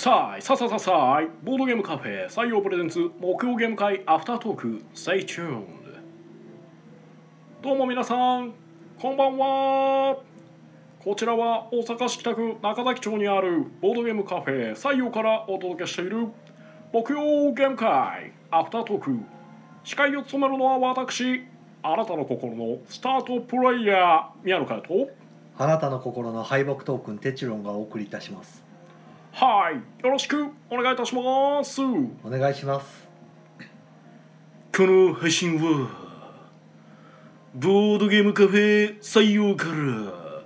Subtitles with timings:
[0.00, 5.66] さあさあさあさあボードゲームカフェ採用プレゼンツ木曜ゲーム会アフタートーク Stay tuned
[7.60, 8.54] どうも皆さん
[8.98, 10.16] こんばんは。
[11.00, 16.28] こちらは大阪市北区中崎町にあるボードゲームカフェ採用からお届けしている
[16.94, 19.18] 木曜ゲーム会アフタートーク。
[19.84, 21.42] 司会を務めるのは私
[21.82, 25.10] あなたの心のスタートプレイヤー宮野佳代と
[25.58, 28.69] あなたの心の敗北トークンテチロンがお送りいたします。
[29.32, 30.04] はい。
[30.04, 30.48] よろしく。
[30.68, 31.80] お願いいたします。
[31.80, 33.08] お願いします。
[34.76, 35.88] この配信は
[37.54, 40.42] ボードゲームカフェ採用から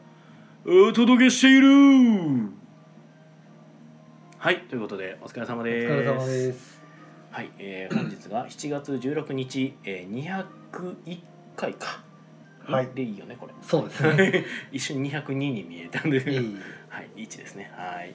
[0.66, 2.50] お届けしている。
[4.38, 4.60] はい。
[4.68, 5.92] ということでお疲れ様おです。
[5.92, 6.82] 疲れ様です。
[7.30, 11.18] はい、えー、本日が 7月16日、えー、201
[11.56, 12.04] 回か。
[12.64, 12.88] はい。
[12.94, 13.54] でいいよねこれ。
[13.62, 14.44] そうですね。
[14.70, 16.18] 一瞬202に見えたんで。
[16.18, 16.56] いい。
[16.88, 17.08] はい。
[17.16, 17.72] 1ですね。
[17.74, 18.14] はい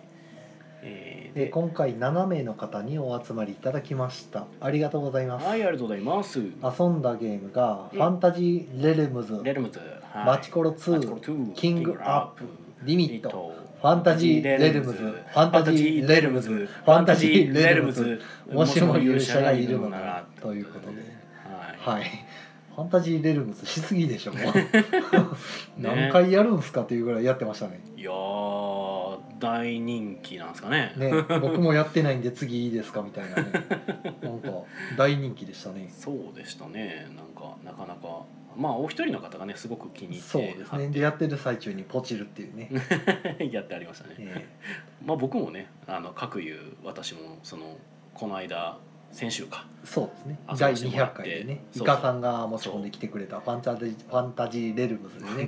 [0.82, 4.46] えー、で今回7名の方にお集まりいただきました。
[4.62, 6.40] ありがとうございます、はいありがとうございます。
[6.40, 8.00] 遊んだゲームが、うん。
[8.00, 10.26] ファンタジーレレムズレルムズ、はい。
[10.26, 12.46] マチコロ2マチコロ2キングアップ
[12.84, 18.22] リミットトファンタジーレルムズファンタジーレルムズファンタジーレルムズ。
[18.52, 20.98] もしも勇者がいるのならということで。
[21.78, 22.04] はい、はい。
[22.04, 24.54] ファンタジーレルムズしすぎでしょもう。
[25.78, 27.80] 何回やるんすかっていうぐらいやってましたね。
[27.98, 30.94] いやー大人気なんですかね。
[30.98, 33.44] ね僕もやってないんで次いいですかみたいなね。
[34.22, 34.50] なんか
[34.98, 35.88] 大人気でしたね。
[35.90, 37.08] そうでしたね。
[37.16, 38.26] なんかなかなか。
[38.56, 42.70] まあお一人の方がねすごく気に入ってそうですねでやってる最中にポチるっていうね、
[43.52, 44.48] やってありましたね、え
[45.06, 47.78] まあ僕もねあの各言う私もその
[48.14, 48.78] この間
[49.12, 49.66] 先週か。
[49.84, 50.40] ーそうですね。
[50.58, 51.18] 第200せてもらって。
[51.18, 55.48] 回でねイカさんが持ち込んできてくれたファンタジーファンタジーレルムズでね。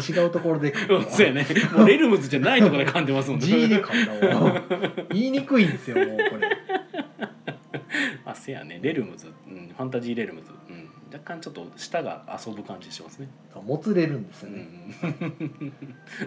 [0.00, 0.74] 違うところで。
[1.10, 1.46] そうやね。
[1.74, 4.62] もうレルムズじゃないところで噛んでますもん G で噛んだわ。
[5.10, 6.48] 言いにくいんですよもうこれ。
[8.24, 8.78] あせやね。
[8.82, 10.65] レルムズ、うん、ファンタジーレルムズ、うん、
[11.16, 14.68] 若干ちょっと舌が遊ぶ感じしますね、もつれるんですよね、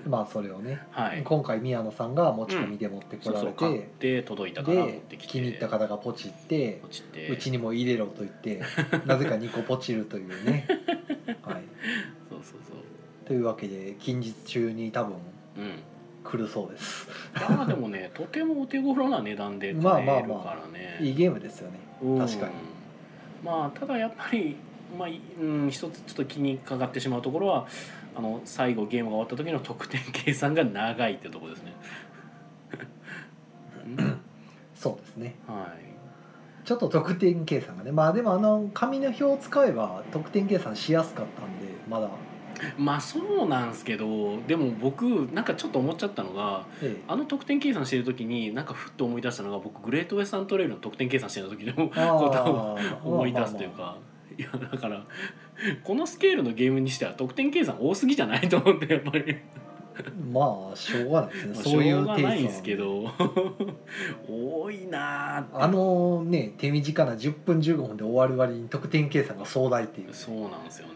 [0.06, 1.24] うん、まあそれをね、はい。
[1.24, 5.34] 今回宮野さんが持ち込みで持ってこられて、そう買って届いたから持っでてきて。
[5.34, 6.82] 気に入った方がポチって
[7.30, 8.62] うちにも入れろと言って
[9.06, 10.66] なぜか2個ポチるというね、
[11.44, 11.64] はい、
[12.30, 12.78] そうそうそう。
[13.26, 15.14] というわけで近日中に多分
[15.58, 15.80] うん。
[16.22, 17.08] 来るそうです。
[17.34, 22.54] まあでもね とてもお手頃な値段でまあ買えるまあまあからね、いいゲームですよねうん確かに
[23.44, 24.58] まあただやっぱり
[24.98, 27.68] まあいうん一つちょっと気にかかってしまうところは
[28.16, 31.74] あの最後ゲームが終わった時の得点計算が長いってところですね、
[33.98, 34.20] う ん
[34.76, 35.36] そうですね。
[35.48, 35.90] はい。
[36.66, 42.10] ちょっと得点計算がねまあでもあの紙の表を使えば得点計算しやすかったんでまだ、
[42.78, 47.04] まあそうなんですけどでも僕なんかちょっと思っちゃったのがええ。
[47.08, 53.98] あの得点計算してる時になんかふっと思い出したのが僕グレートウェスタントレイルの得点計算してる時のことをあー思い出すというか、
[54.40, 55.04] いやだから
[55.84, 59.38] このスケールのゲームにしては得点計算多すぎじゃないと思ってやっぱり。
[60.32, 61.54] まあしょうがないですね。
[61.56, 63.12] まあそういうテイないんですけど
[64.30, 70.94] 多いなあのね手短な10分15分で終わる割に得点計算が壮大っていうそうなんですよね。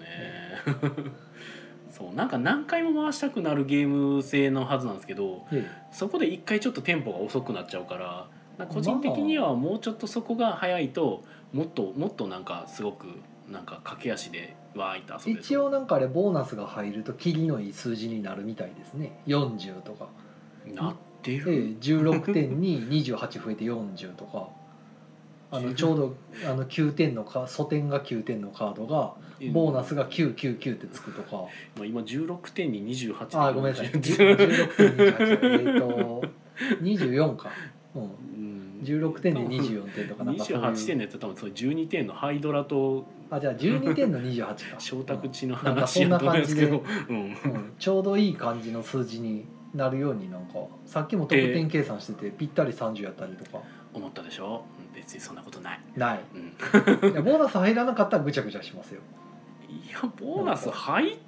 [1.92, 8.28] そうなんか何回も回したくなるゲーム性のはずなんですけどえそこで一回ちょっとテンポが遅くなっちゃうから
[8.68, 13.08] 個人的にはもうちょっとそこが早いともっともっとなんかすごく
[13.54, 19.20] なんか駆け足でわーいとえ遊べる一応なんかあれボーナスが入ると切りのいい数字になるみたいですね。
[19.28, 20.08] 40とか、
[20.74, 24.50] なってええる、16点に28増えて40とか。
[25.52, 26.16] あのちょうど
[26.50, 29.14] あの9点のか素点が9点のカードが
[29.52, 31.44] ボーナスが999ってつくとか。
[31.78, 33.92] まあ、今16点に28あーごめんなさい。
[33.92, 34.48] 10 16点
[34.96, 36.24] 28えっと
[36.82, 37.52] 24か、
[37.94, 38.10] うん、うん
[38.84, 40.64] 16点で24点とかなんかそういう。
[40.64, 44.80] 28点のやつは多分それ12点のハイドラとあじゃあ12点の28か。
[44.80, 47.22] 承託地のなんかそんな話やと思うんですけど、うん、う
[47.58, 50.54] ん、ちょうどいい感じの数字になるようになんか
[50.86, 53.64] さっきも得点計算しててぴったり30やったりとか。
[53.96, 54.66] 思ったでしょ？
[54.80, 56.20] うん別にそんなことない、ない。
[56.34, 59.02] うん、いやボーナス入らなかったらぐちゃぐちゃしますよ。
[59.70, 61.22] いやボーナス入って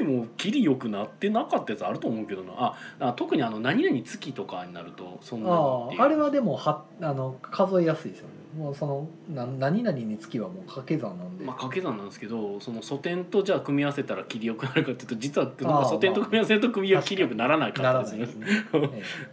[0.00, 2.52] もキリ良くなってなかったやつあると思うけどな。
[2.56, 8.42] ああ特にあの何々月とかになるとそんなにあああれはでもはあの数えやすいですよね。
[8.56, 18.46] もうそのな何々につきはもう掛け算なんで、まあ掛け算なんですけどその素点とじゃあ組み合わせたら切り良くなるかっていうと実はなんか素点と組み合わせると組み切り良くならないからですね、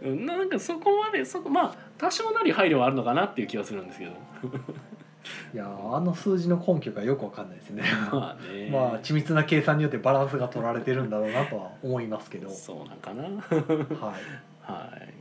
[0.02, 4.12] なんかそこまでそこまあ多少なり配慮はあるのかなっていう気はするんですけど。
[4.12, 4.99] え
[5.54, 7.82] いやあの数字の根拠がよくわかんないですね。
[8.12, 8.70] まあね。
[8.70, 13.24] まあ緻密な計算によってバランスが取られてるんだろうなとは思いますけど、そうなんかな。
[13.24, 15.14] はい、はい。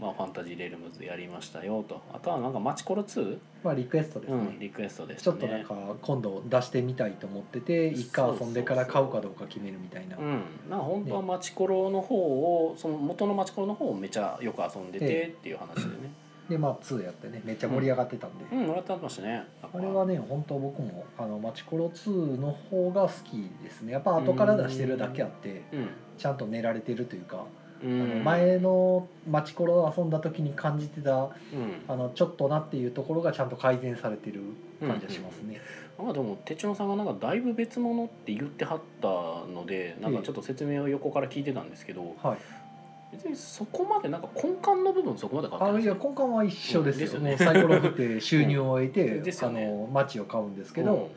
[0.00, 2.00] まあ、ファンタジーレルムズやりましたよと。
[2.10, 10.16] あとはなんかマチコロ2、まあリクエストですね、うん、リクエストでしちたねょっとなんか今度出してみたいと思ってて一回遊んでから買うかどうか決めるみたいな。
[10.16, 15.34] うん、なんか本当はマチコロの方をその元のマチコロの方をめちゃよく遊んでてええ。
[15.38, 16.10] っていう話でね
[16.50, 19.44] でまあ2やってねめっちゃ盛り上がってたんで、うんもらってましたね。
[19.62, 23.92] あれはね本当僕もあのマチコロ2の方が好きですね。
[23.92, 25.88] やっぱ後から出してるだけあってうん。
[26.18, 27.46] ちゃんと練られてるというか、
[27.82, 31.30] うあのん前のマチコロ遊んだ時に感じてたうん。
[31.88, 34.42] あのちょっとなっていうところがちゃんと改善されてる
[34.80, 35.60] 感じがしますね、
[35.98, 36.06] なん。
[36.08, 42.38] かでも手帳さんがなんかだいぶ別物って言ってはったのでなんかちょっと説明を横から聞いてたんですけどはい
[43.12, 45.82] 別にそこまでなんか根幹の部分そこまで変わってない。
[45.82, 47.30] あいや根幹は一緒ですよ,、ですよね。
[47.30, 51.08] もうサイコロ振って収入を得て、う んですよあねの街を買うんですけど、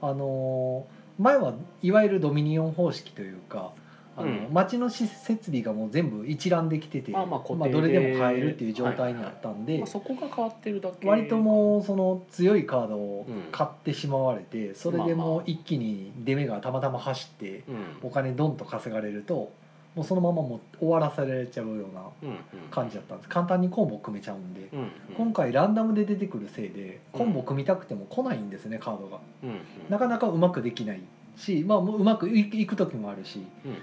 [0.00, 0.86] あの
[1.18, 3.72] 前はいわゆるドミニオン方式というか
[4.16, 4.46] あの、うん。
[4.52, 11.08] 街の施設備がもう全部一覧できてて、まあまあ固定でどれでも買えるっていう状態にあったんで、うんまあ、そこが変わってるだけ。
[11.08, 13.42] 割ともうその強いカードをうん。
[13.52, 17.62] 買ってしまわれて、それでまあまあもう一気に出目がたまたま走って
[18.02, 18.08] うん。
[18.08, 19.52] お金ドンと稼がれると
[19.98, 22.38] もうそのままもう終わらせられちゃうようなうんうん。
[22.70, 23.28] 感じだったんです。
[23.28, 24.68] 簡単にコンボ組めちゃうんで。
[24.72, 24.90] うんうん。
[25.16, 29.18] 今回ランダムで出てくるせいでコンボ組みたくても来ないんですねカードが。
[29.42, 29.56] うんうん。
[29.88, 31.02] なかなかうまくできない
[31.36, 33.44] しまあもううまくいいく時もあるし。
[33.64, 33.74] うん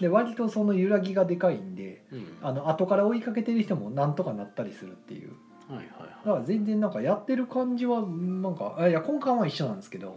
[0.00, 2.18] で割とその揺らぎがでかいんでうん。
[2.18, 5.32] うんあの後から追いかけてる人もなんとかなったりするっていう。
[5.68, 5.86] はいはい
[6.24, 10.16] だから全然なんかやってる感じはなんかあいや根幹は一緒なんですけど、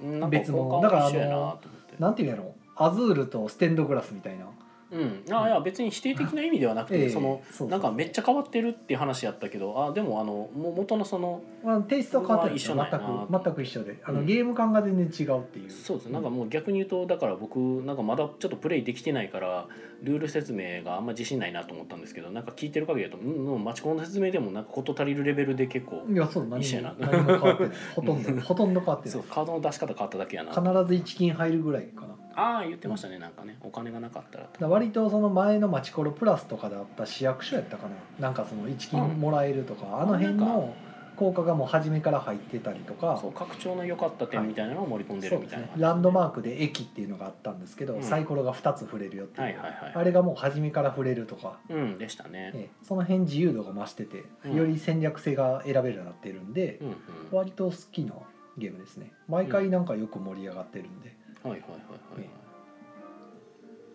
[0.00, 0.30] うん。
[0.30, 1.58] 別物だからあの
[1.98, 4.46] なんていうんやろアズールとステンドグラスみたいな
[4.92, 12.54] うん、あいや別に否定的な意味ではなくて、ええそのそうそうなんかめっちゃ変わってるっていう話やったけどあでもあのもう元のそのまあ、テイストは変わってる。
[12.54, 13.40] んですよ全まあ一緒なんやな。
[13.40, 13.96] く全く一緒で。
[14.04, 14.26] あの、うん。
[14.26, 15.70] ゲーム感が全然違うっていう。
[15.70, 19.66] そうですなんかもう逆に言うとだから僕なんかまだちょっとプレイできてないから
[20.02, 26.90] ルール説明があんま自信ないなと思ったんですけどなんか聞いてる限りだとうんうんマチコンの説明でもなんか事足りるレベルで結構いやそう何一緒やな。
[26.90, 27.72] も何も変わってない。
[27.94, 29.12] ほとんどほとんど変わってない。
[29.12, 30.50] そうカードの出し方変わっただけやな。
[30.50, 33.56] 必ず1金入るぐらいかなああ言ってましたねなんかね。
[33.62, 37.94] お金がなかったらら割とその前のマチコロプラスとかであった市役所やったかな。
[38.18, 40.74] なんかその1金もらえるとか、あの辺の
[41.16, 43.18] 効果がもう初めから入ってたりとか。
[43.20, 45.82] そう拡張の良かった点みたいなのを盛り込んでそうでするみたいなね。
[45.82, 48.02] ランドマークで駅っていうのがあったんですけど、うん。
[48.02, 49.92] サイコロが2つ触れるよっていう、はいはいはい。
[49.94, 52.84] あれがもう初めから触れるとか、うんでしたね、ええ。
[52.84, 54.54] その辺自由度が増しててうん。
[54.54, 56.96] より戦略性が選べるようになってるんでう、んうん。
[57.32, 58.14] 割と好きな
[58.56, 59.12] ゲームですね。
[59.28, 61.76] 毎回なんかよく盛り上がってるんで、はいはいはいは
[62.16, 62.20] い。
[62.20, 62.28] はい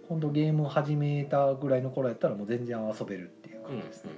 [0.07, 4.12] 今度ゲームを始めたぐらいの頃やったらもう全然遊べるっていううんうんうんうん感じですね、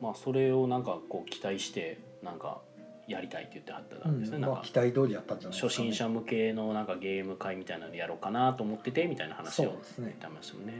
[0.00, 2.60] まあそれをなんかこう期待してなんか
[3.08, 4.42] やりたいって言ってはったんですね、うん。
[4.42, 10.74] まあなんか期待通りやったんじゃないですか、初心者向けのなんかゲーム会みたいなのやろうかなと思っててみたいな話を言ってましたもんね。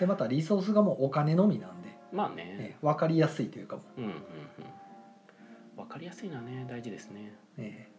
[0.00, 2.56] でまたリソースがもうお金のみなんで、まあね。
[2.58, 3.82] ええ分かりやすいというかも。
[3.98, 4.16] うんうんうん。
[5.76, 7.34] わかりやすいのはね大事ですね。
[7.58, 7.91] えあ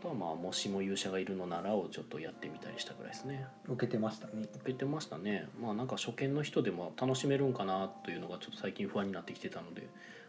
[0.00, 3.46] とはまあもしも勇者がいるのならをちょっとやってみたりしたぐらいですね。
[3.68, 4.48] え受けてましたね。
[4.56, 5.48] 受けてましたね。
[5.60, 9.88] まあなんか初見の人でも楽しめるんかなというのがちょっと最近不安になってきてたので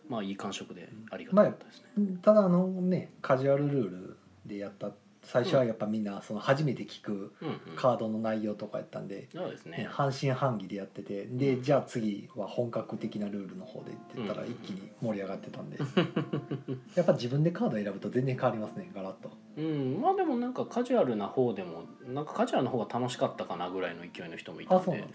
[0.10, 4.92] まあいい感触でありがたかったですね、ただあのねカジュアルルールでやった
[5.32, 7.34] 最初はやっぱみんなその初めて聞く
[7.76, 9.88] カードの内容とかやったんで、ねそうですね。
[9.92, 11.62] 半信半疑でやっててで、うん。
[11.62, 15.78] じゃあ次は本格的なルールの方でって言ったらうん一気に盛り上がってたんで、
[16.96, 19.30] やっぱ自分でカード選ぶと全然変わりますねガラッと。
[19.58, 20.02] うん。
[20.02, 25.08] まあでもなんかカジュアルな方でもなんかカジュアルな方が楽しかったかなぐらいの勢いの人もいたあんで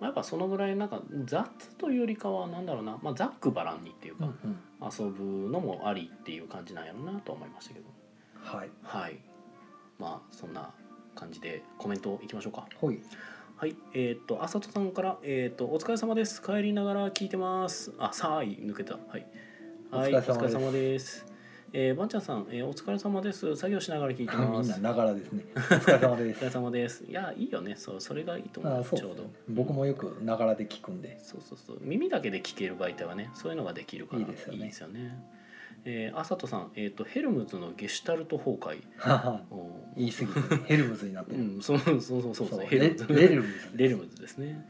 [0.00, 1.48] まあ、やっぱそのぐらいなんか雑
[1.78, 4.28] というよりかはなんだろうな、まあ、ざっくばらんにっていうか、
[4.82, 7.86] 遊ぶのもありっていう感じなんやろうなと思いましたけど。
[8.42, 8.70] はい。
[8.82, 9.31] はい
[10.02, 10.70] まあそんな
[11.14, 12.66] 感じでコメントいきましょうか。
[12.76, 13.00] ほい。
[13.56, 13.76] はい。
[13.94, 16.42] えっ、とあさとさんから、えっと「お疲れ様です。
[16.42, 18.94] 帰りながら聞いてます」あさあい抜けた。
[18.94, 19.26] はい。
[19.92, 21.24] はいお疲れ様です。
[21.74, 23.54] えー、ばんちゃんさん、えーお疲れ様です。
[23.54, 24.78] 作業しながら聞いてみます。
[24.78, 25.44] んなながらですね。
[25.54, 27.04] お疲れ様でお疲れす様です。
[27.04, 27.76] いやいいよね。
[27.76, 28.80] そうそれがいいと思う。
[28.80, 29.30] うちょうど。
[29.48, 31.20] 僕もよくながらで聞くんで。
[31.22, 31.78] そうそうそう。
[31.80, 34.54] 耳だけで聞ける媒体はねそういうのができるからいいですよ
[34.88, 34.98] ね。
[35.00, 35.41] よね
[35.84, 38.78] えー、あさとさん、えー、とヘルムズのゲシュタルト崩壊
[39.96, 44.64] 言い過ぎてヘルムズになってる、うんそうそうそうそうそうレヘルムズレルムズレルムズですね。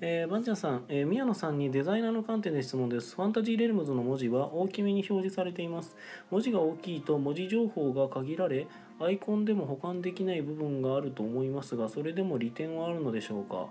[0.00, 3.16] えー、バンチャンさん、えー宮野さんにデザイナーの観点で質問です。
[3.16, 5.96] ファンタジーレルムズの文字は大きめに表示されています。
[6.30, 8.68] 文字が大きいと文字情報が限られ、
[9.00, 13.66] アイコンでも保管できない部分があると思いますが、それでも利点はあるのでしょうか？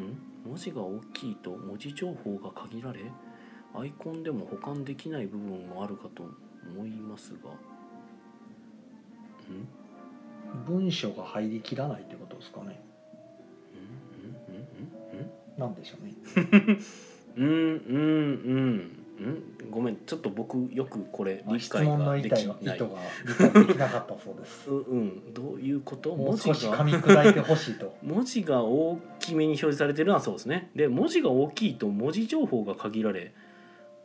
[0.00, 0.48] ん？
[0.48, 2.98] 文字が大きいと文字情報が限られ、
[3.74, 6.22] アイコンでも保管できない部分もあるかと
[6.74, 7.50] 思いますが。
[7.50, 7.54] ん？
[10.66, 12.80] 文章が入りきらないってことですかね。
[13.74, 13.78] う
[14.52, 14.54] ん？
[14.54, 14.56] うん？
[14.56, 14.62] うん？
[15.12, 15.20] うん？
[15.20, 15.30] うん？
[15.58, 16.14] なんでしょうね。
[17.36, 17.60] うんうんうん。
[19.16, 22.90] うんごめんちょっと僕よくこれ理質解問のが意図が意できない図が
[23.26, 24.68] 理解できなかったそうです。
[24.70, 25.32] ううん。
[25.34, 26.14] どういうこと？
[26.16, 27.96] もう文字少し噛がみ砕いてほしいと。
[28.02, 30.70] 文字が大きめに表示されてるのはそうですね。
[30.74, 33.32] で文字が大きいと文字情報が限られ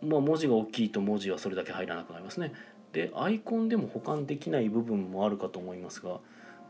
[0.01, 2.53] まあ文字が大きいと文字はそれだけ入らなくなりますね。
[2.94, 6.20] でアイコンでも保管できない部分もあるかと思いますがま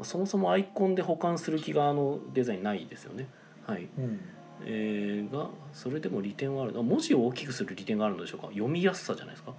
[0.01, 3.27] あそもそもアイコンで保管する気があのデザインないですよね。
[3.65, 3.88] はい。
[3.98, 4.19] うん。
[4.65, 6.74] えー、がそれでも利点はある。
[6.77, 8.48] あ文字を大きくする利点があるのでしょうか？
[8.48, 9.53] 読みやすさじゃないですか？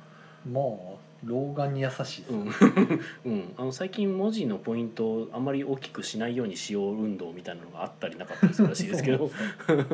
[0.50, 0.64] まあ
[1.24, 2.48] 老眼に優しいです、うん、
[3.26, 9.28] うん、あの最近文字のポイントをあんまり大きくしないようにしよう運動みたいなのがあったりなかったりするらしいですけど。
[9.66, 9.86] そう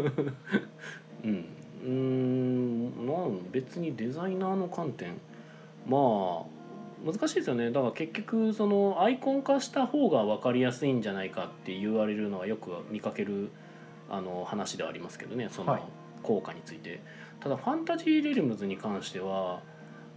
[1.25, 1.45] うん
[1.87, 5.14] うんまあ別にデザイナーの観点。
[5.87, 6.57] まあ
[7.05, 7.71] 難しいですよね。
[7.71, 13.50] だから結局そのアイコン化した方が分かりやすいんじゃないかって言われるのはよく見かける
[14.11, 15.49] あの話ではありますけどね。
[15.50, 15.78] その
[16.23, 16.78] 効果につい。
[16.78, 17.00] て、
[17.38, 19.61] ただファンタジー・レルムズに関しては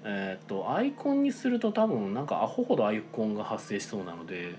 [0.04, 4.56] えーっとアイコンにすると多分なんかアホほどアイコンが発生しそうなので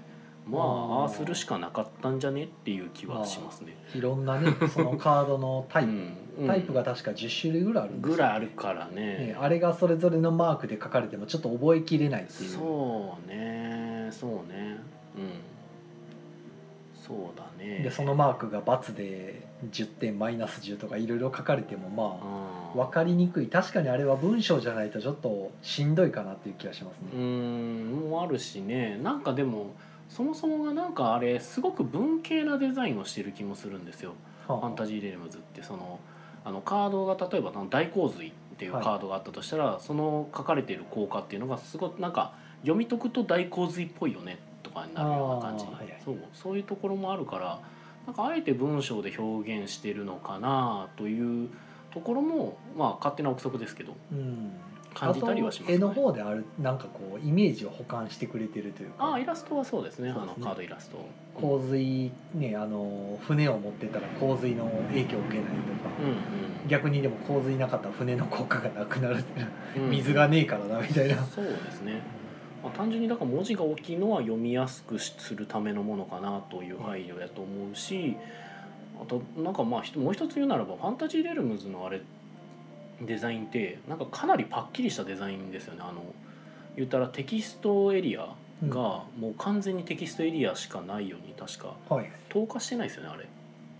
[0.46, 3.76] まああーああするしかなかったんじゃねっていう気はしますね。
[3.94, 6.12] いろんなね そのカードのタイプ、うん
[6.46, 8.16] タイプが確か10種類ぐらいあるんですよ。
[8.16, 8.94] ぐらいあるからね。
[8.94, 12.48] ねあれがそれぞれのマークで書かれてもちょっと覚えきれないっていう。
[12.48, 14.78] そうねそうね。
[15.16, 15.30] うん。
[16.94, 17.80] そうだね。
[17.82, 22.80] でそのマークが×で10点マイナス10とかいろいろ書かれてもまあうん。
[22.80, 23.48] 分かりにくい。
[23.48, 27.22] 確かにあれは文章じゃないとちょっとしんどいかなっていう気がしますうね。
[27.22, 28.98] んもあるしね。
[29.02, 29.72] なんかでも
[30.10, 34.14] そもそもがなんかあれすごく文系なデザインをしてる気もするんですよ。
[34.46, 34.58] はあ。
[34.58, 36.00] ファンタジー・レルムズってその
[36.44, 46.02] あのカードが例えば大洪水っていうカードがあったとしたら、その書かれている効果っていうのがすごいなんか読み解くと大洪水っぽいよねとかになるような感じ、はいはい。
[46.04, 47.60] そうそういうところもあるから
[48.06, 51.48] なんかあえて文章で表現してるのかなという
[51.92, 53.94] ところもまあ勝手な憶測ですけど。
[54.10, 54.52] うん
[54.94, 59.04] 感じたりはしますあと絵の方であるなんかこうイメージを保管してくれてるというか。
[59.04, 60.08] ああイラストはそうですね。
[60.08, 60.14] ね。
[60.16, 60.98] あのカードイラスト。
[61.34, 69.24] 洪水ねあの船を持ってたら洪水の影響を受けないとか、うん逆にでも洪水なかったら船の効果がなくなる
[69.88, 72.02] 水がねえからなみたいな、そうですね、
[72.62, 78.16] まあ、単純にだから文字が大きいのは読みやすくするためのものかなという配慮やと思うし
[79.02, 82.02] あとなんかまあもう一つ言うならばファンタジー・レルムズのあれ
[83.00, 85.80] デザインってなんかかなりパッキリしたデザインですよね。
[85.82, 86.02] あの
[86.76, 88.34] 言ったらテキストエリア
[88.68, 91.74] がもう完全にテキストエリアしかないように確か。
[91.88, 92.10] はい。
[92.28, 93.26] 透過してないですよねあれ、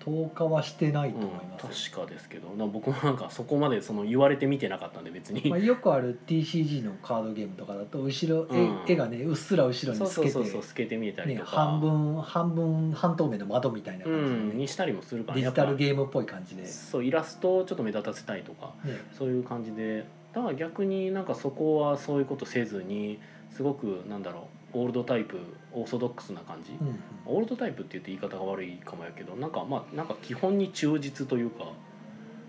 [0.00, 2.48] 投下はしてないとうん思います、確かですけど。
[2.50, 8.84] な僕もなんかそこまでその言われてみてなかったんで別に、まあ、よくある TCG のカードゲームとかだと後ろ、絵うん。
[8.88, 20.04] 絵がねうっすら後ろにつけてそうそうそう透けて見えたりね、とか、半分半分半透明の窓みたいなう感じでね、ん、にしたりもするからデジタルゲームっぽい感じで、ぱそうイラストをちょっと目立たせたいとかね、そういう感じで。
[20.32, 23.18] だから逆になんかそこはそういうことせずに
[23.50, 25.38] すごくなんだろうオールドタイプ
[25.72, 31.64] オーソドックスな感じ、うんオールドタイプって言って言い方が悪いかもやけどなんかまあなんか基本に忠実というか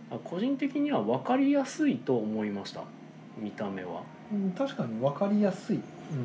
[0.10, 2.84] あ個人的には分かりやすいと思いました
[3.38, 4.01] 見た目は、
[4.34, 5.80] うん、確かに分かりやすい、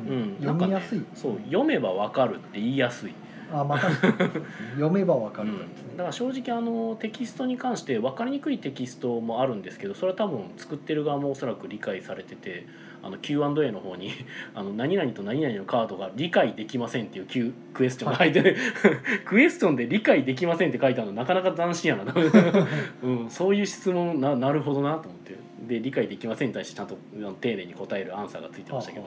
[0.07, 0.11] うん。
[0.11, 3.13] うん、読みやすい、そう読めば分かるって言いやすい。
[3.51, 4.31] あまあ確かに
[4.71, 12.67] 読めば分かるんですね、だから正直あのテキストに関して分かりにくいテキストもあるんですけどそれは多分作ってる側もおそらく理解されてて
[13.03, 14.11] あの Q&A の方に
[14.55, 18.11] あの「何々と何々のカードが理解できません」っていう Q クエスチョン。
[18.11, 18.55] が入ってて、
[19.25, 22.13] クエスチョンで「理解できません」って書いてあるのなかなか斬新やな、
[23.03, 25.35] うん、そういう質問ななるほどなと思って。
[25.67, 26.97] で理解できませんに対してちゃんと
[27.41, 29.05] 丁寧に答えるアンサーがついてましたけど。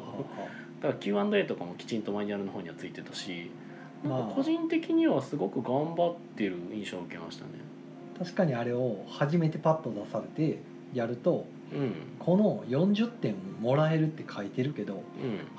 [0.83, 3.51] だから Q&A とかもきちんとマニュアルの方にはついてたし
[4.03, 4.29] なんまあ。
[4.29, 7.51] か個人的にはすごく頑張ってる印象を受けましたね。
[8.17, 10.59] あ確かにあれを初めてパッと出されて
[10.93, 11.45] やるとうん
[12.19, 14.99] この40点もらえるって書いてるけどう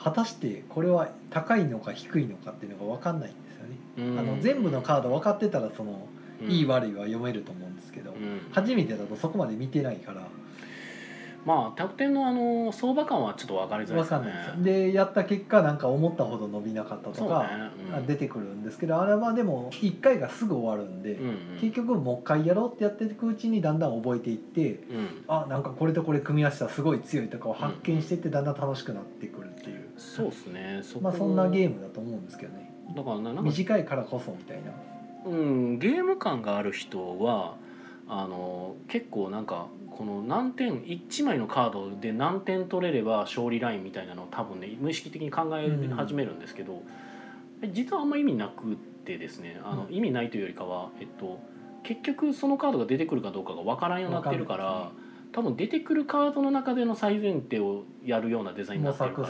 [0.02, 6.08] 果たしてこれは高いのか低いのかっていうのが分かんないんですよね、ん、あの全部のカード分かってたらその、
[6.42, 6.50] うん。
[6.50, 8.42] いい悪いは読めると思うんですけど、うん。
[8.52, 10.28] 初めてだとそこまで見てないから
[11.46, 14.32] まあ得点のあの相場感はちょっと分かりづらいですよね。
[14.32, 17.50] 分かんないでやった結果なんか思ったほど伸びなかったとか、
[18.08, 21.30] 出てくるんですけどあれはでも1回がすぐ終わるんで、うん。
[21.30, 25.24] うん結局もう一回やろうってやっていくうちにだんだん覚えていってうん。
[25.28, 30.82] あなんかこれとこれ組み合わせたらすごい強いとかを発見していってだんだん楽しくなってくるっていう、そうですね。
[31.02, 32.72] まあそんなゲームだと思うんですけどね。
[32.96, 34.72] だからななんか、短いからこそみたいな。
[35.26, 37.56] うん、ゲーム感がある人は
[38.14, 46.84] あの結構なんかこの何点1枚のカードで何点取れれば勝利ラインみたいなのを多分ね無意識的に考え始めるんですけど、
[47.72, 51.40] 実はあんま意味なくってですねあの、うん意味ないというよりかは、えっと、
[51.84, 54.92] 結局そのカードが出てくるかどうかが分からんようになってるから、
[55.32, 59.28] 多分出てくるカードの中での最前提をやるようなデザインにな模ってるから。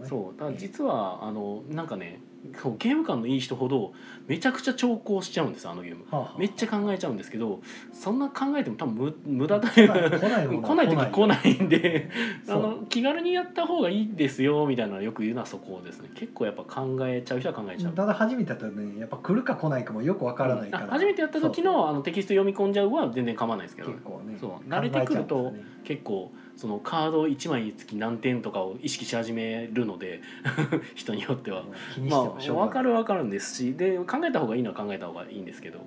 [0.00, 0.06] ね。
[0.06, 0.38] そう。
[0.38, 2.20] だから実はあのなんかね
[2.60, 3.92] そうゲーム感のいい人ほど
[4.26, 6.04] めちゃくちゃ長考しちゃうんですあのゲーム。
[6.10, 7.60] はあはあめっちゃ考えちゃうんですけど
[7.92, 12.10] そんな考えても多分無無駄だ来ない来ない来ない時来ないんで
[12.48, 16.10] あの気軽にやった方がいいですよみたいなのよく言うのはそこですね。
[16.14, 17.92] 結構やっぱ考えちゃう人は考えちゃう。
[17.92, 25.52] ただ初めてやったらねやっぱ来るか来ないかもよくわからないから、あ初めてやった時のあのテキスト読み込んじゃうは全然構わないですけど結構ねそう慣れてくると
[25.84, 30.20] 結構そのカード1枚につき何点とかを意識し始めるので
[30.94, 31.64] 人によっては。
[31.94, 35.80] 気にまあ分かる分かるんですしで考えた方がいいのは考えた方がいいんですけど。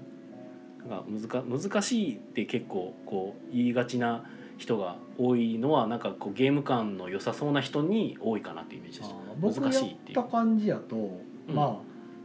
[0.88, 4.24] なんか難難しいって結構こう言いがちな
[4.58, 10.24] 人が多いのはなんかこうゲーム感の良さそうな人に多いかなっていうイメージでしあたー僕や難しいっいうってた。
[10.24, 11.52] 感じやと、う。
[11.52, 11.78] んまあ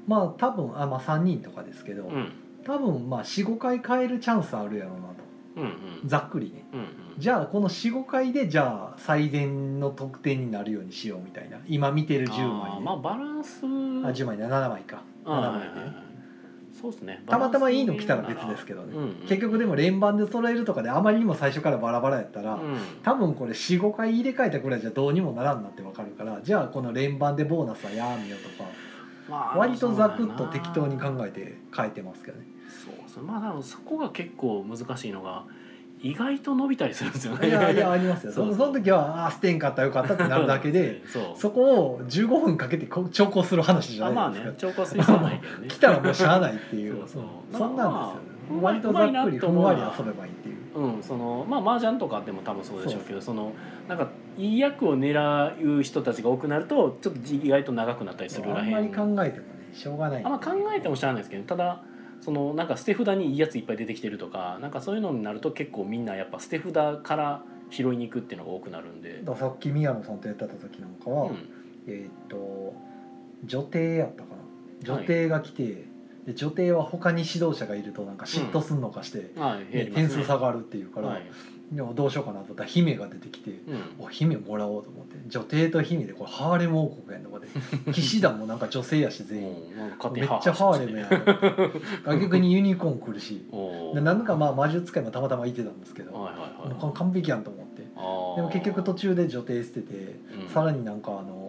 [0.07, 2.33] まあ多分あ、まあ、3人とかですけど、うん。
[2.65, 5.15] 多分まあ45回変えるチャンスあるやろうなと。
[5.57, 5.63] うん
[6.03, 6.09] うん。
[6.09, 6.67] ざっくりね。
[6.73, 6.87] うんうん
[7.21, 11.59] じゃあこの45回でじゃあ最善の得点になるようにしようみたいな。
[11.69, 12.81] 今見てる10枚で。
[12.81, 13.59] まあバランス。
[13.63, 14.37] あ10枚。
[14.39, 15.03] で7枚か。
[15.25, 16.11] 7あーはい枚で
[16.81, 17.23] そうですね。
[17.29, 19.15] たまたまいいの来たら別ですけどね、うんうん。
[19.29, 22.79] 結局でも連番で揃えるとかであまりにも最初からバラバラやったら、うん。
[23.03, 28.71] 多分これ45回入れ替えたぐらいじゃどうにもならんなってわかるからじゃあこの連番でボーナスはやめようとか
[29.29, 32.47] まあ割とざくっと適当に考えて変えてますけどね。
[32.71, 35.45] そうそうまあそこが結構難しいのが
[36.03, 37.49] 意外と伸びたりするんですよね。
[37.49, 38.33] いやいやありますよ。
[38.33, 41.23] そのその時はああ捨てんかったらよかったってなるだけで そう。
[41.37, 45.69] そこを15分かけてこ調校する話じゃあまあないですか、ね超過する必要はないけどね。
[45.69, 47.07] 来たらもうしゃあないっていう。
[47.07, 48.31] そうそんなんまあですよね。
[48.51, 50.79] まあ割とざっくりふんわり遊べばいいっていう。
[50.79, 53.53] うんそのまあ麻雀とかでも多分そうでしょうけどその
[53.89, 58.77] なんかいい役を狙う人たちが多くなるとちょっと意外と長くなったりするらへん。
[58.77, 60.25] あんまり考えてもねしょうがない。
[60.25, 61.83] あんま考えてもしゃあないですけどただ
[62.21, 69.23] そのなんか捨て札にいいやついっぱい出てきてるとかなんかそういうのになると結構みんなやっぱ捨て札から拾いに行くっていうのが多くなるんで。
[69.23, 71.49] だ、さっき宮野さんとやってた時なんかは、うん、
[71.87, 72.75] えーっと
[73.45, 74.29] 女帝やったか
[74.85, 74.97] な？
[74.97, 75.85] 女帝が来て、
[76.27, 79.77] で女帝は他に指導者がいるとなんか嫉妬すんのかして、はい。
[79.77, 80.09] やねりますね。
[80.09, 81.23] 点数下がるっていうから、はい
[81.73, 84.05] でもどうしようかなと思ったら姫が出てきてうん。
[84.05, 87.47] お姫もらおうと思って女帝と姫でこれハーレム王国やんとかで
[87.93, 89.55] 騎士団もなんか女性やし全員。
[90.13, 92.21] めにっちゃハーレムやん。
[92.21, 93.47] 逆にユニコーン来るし。
[93.95, 97.83] でなんかまあ魔術使いもたまたまいてたんですけど、はいはいはいもう完璧やんと思って。
[97.83, 100.49] でも結局途中で女帝捨てて、うん。
[100.49, 101.40] さらになんかあの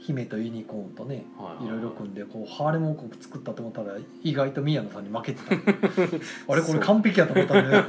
[0.00, 5.52] 姫とユニコーンとねはいいろいろ組んでこうハーレム王国作ったと思ったら意外と宮野さんに負けてた。
[6.52, 7.68] あれこれ完璧やと思ったね、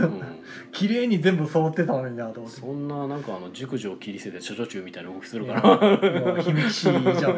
[0.00, 0.22] うん。
[0.72, 2.60] 綺麗に全部揃ってたのになと思って。
[2.60, 6.42] そんななんかあの熟女を切り捨てて処女中みたいな動きするから。
[6.42, 7.34] 姫騎士じゃないですか。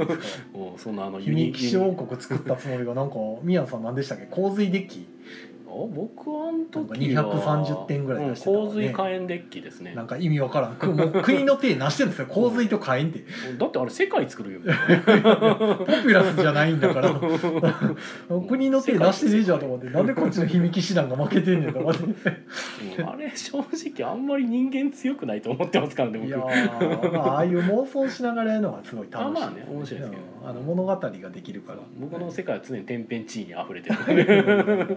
[0.76, 4.26] そんなあの姫騎士王国作ったつもりがなんか宮野さん何でしたっけ？
[4.26, 5.06] 洪水デッキ？
[5.06, 8.62] あ僕はあの時はか230点ぐらい出してたわね。
[8.62, 9.94] うん洪水火炎デッキですね。
[9.94, 10.74] なんか意味わからん。
[10.74, 12.26] くもう国の手なしてるんですよ。
[12.30, 13.24] 洪水と火炎って。
[13.58, 17.14] だってあれ世界作るよポピュラスじゃないんだから。
[18.48, 19.90] 国の手なしてねえじゃんと思って。
[19.90, 22.02] なんでこっちの秘密師団が負けてんねんと思って。
[22.02, 26.28] うんあれ正直あんまり人間強くないと思ってますからね僕。
[26.28, 30.22] いやー、まあ、ああいう妄想しながらやるのがすごい楽しい、あまあね面白いですけど。
[30.22, 31.78] うんあの物語ができるから。
[32.00, 34.96] 僕の世界は常に天変地異に溢れてる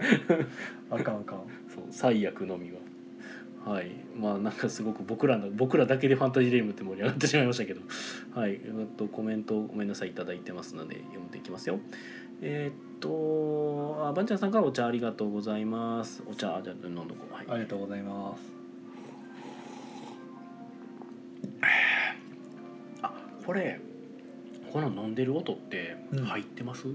[0.90, 1.38] あかんあかん。
[1.68, 2.78] そう最悪のみは。
[3.66, 3.90] はい。
[4.16, 7.80] まあなんかすごく僕らの僕らだけでファンタジーレームって盛り上がってしまいましたけど。
[8.34, 8.52] はい。
[8.52, 11.80] えっとコメントごめんなさいいただいてますので読んでいきますよ。
[12.42, 16.22] えーっとあばんちゃんさんからお茶ありがとうございます。
[16.26, 17.34] お茶じゃあ飲んどこう。
[17.34, 17.46] はい。
[17.48, 18.52] ありがとうございます。
[23.02, 23.12] あ
[23.44, 23.80] これ
[24.72, 26.90] この飲んでる音ってうん入ってます、う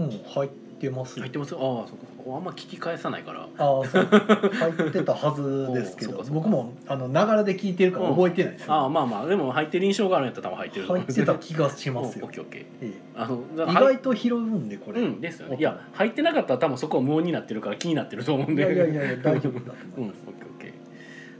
[0.00, 0.10] ん。
[0.26, 1.54] 入ってます入ってます。
[1.54, 3.40] ああそうかあんま聞き返さないから。
[3.40, 4.04] ああそう。
[4.04, 6.22] 入ってたはずですけど。
[6.30, 9.26] 僕もあのながらで聞いてるから覚えてないですよ、ああまあまあ。
[9.26, 12.26] でも入ってる印象があるんやったら多分入ってる入ってた気がしますよ。
[12.26, 12.64] お オッケーオッケー。
[12.80, 15.56] えあのえ意外と拾うんでこれ、うんですよね。
[15.58, 18.62] いや入ってなかったら多分そこは無音になってるから気になってると思うんで。
[18.62, 20.00] いやいやいや大丈夫だとう。
[20.04, 20.14] ん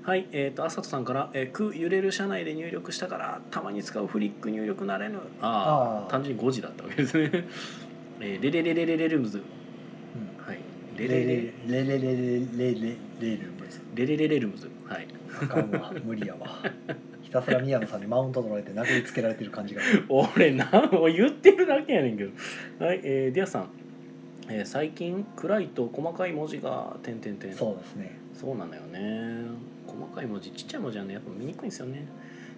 [0.03, 7.47] はいえっ、とあさとさんから「えー、く揺れる車内で入力したからたまに使うフリック入力なれぬ」ああ単純に5時だったわけですね
[8.23, 9.39] えー、レレレレレレレムズ。
[9.39, 10.47] うん。
[10.47, 10.59] はい。
[10.97, 11.85] レレレレレレ。
[11.85, 13.81] レレレレレルムズ。
[13.95, 14.71] レレレレルムズ。
[14.87, 15.09] はい。
[15.43, 15.93] あかんわ。
[16.05, 16.47] 無理やわ。
[17.23, 19.81] ひたすら宮野さんにマウント取られて殴りつけられてる感じが。
[20.09, 22.85] 俺なもう言ってるだけやねんけど。
[22.85, 23.69] はいえー、ディアさん、
[24.51, 27.53] えー、最近暗いと細かい文字が点点点。
[27.55, 28.19] そうですね。
[28.35, 29.47] そうなのよね。
[29.87, 32.07] 細かい文字ちっちゃい文字はねやっぱ見にくいんですよね。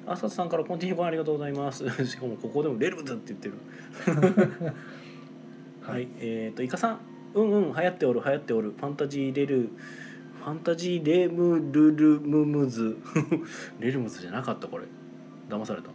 [0.06, 1.88] あさんからコンティニューコインありがとうございます。
[2.04, 3.54] しかもここでもレルムズって言ってる
[5.82, 7.00] はい、えっ、とイカさん。
[7.34, 8.74] うんうん流行っておる流行っておる。
[8.76, 9.70] ファンタジーレル
[10.42, 12.96] ファンタジーレムルルムムズ。
[13.80, 14.84] レルムズじゃなかったこれ。
[15.48, 15.90] 騙された。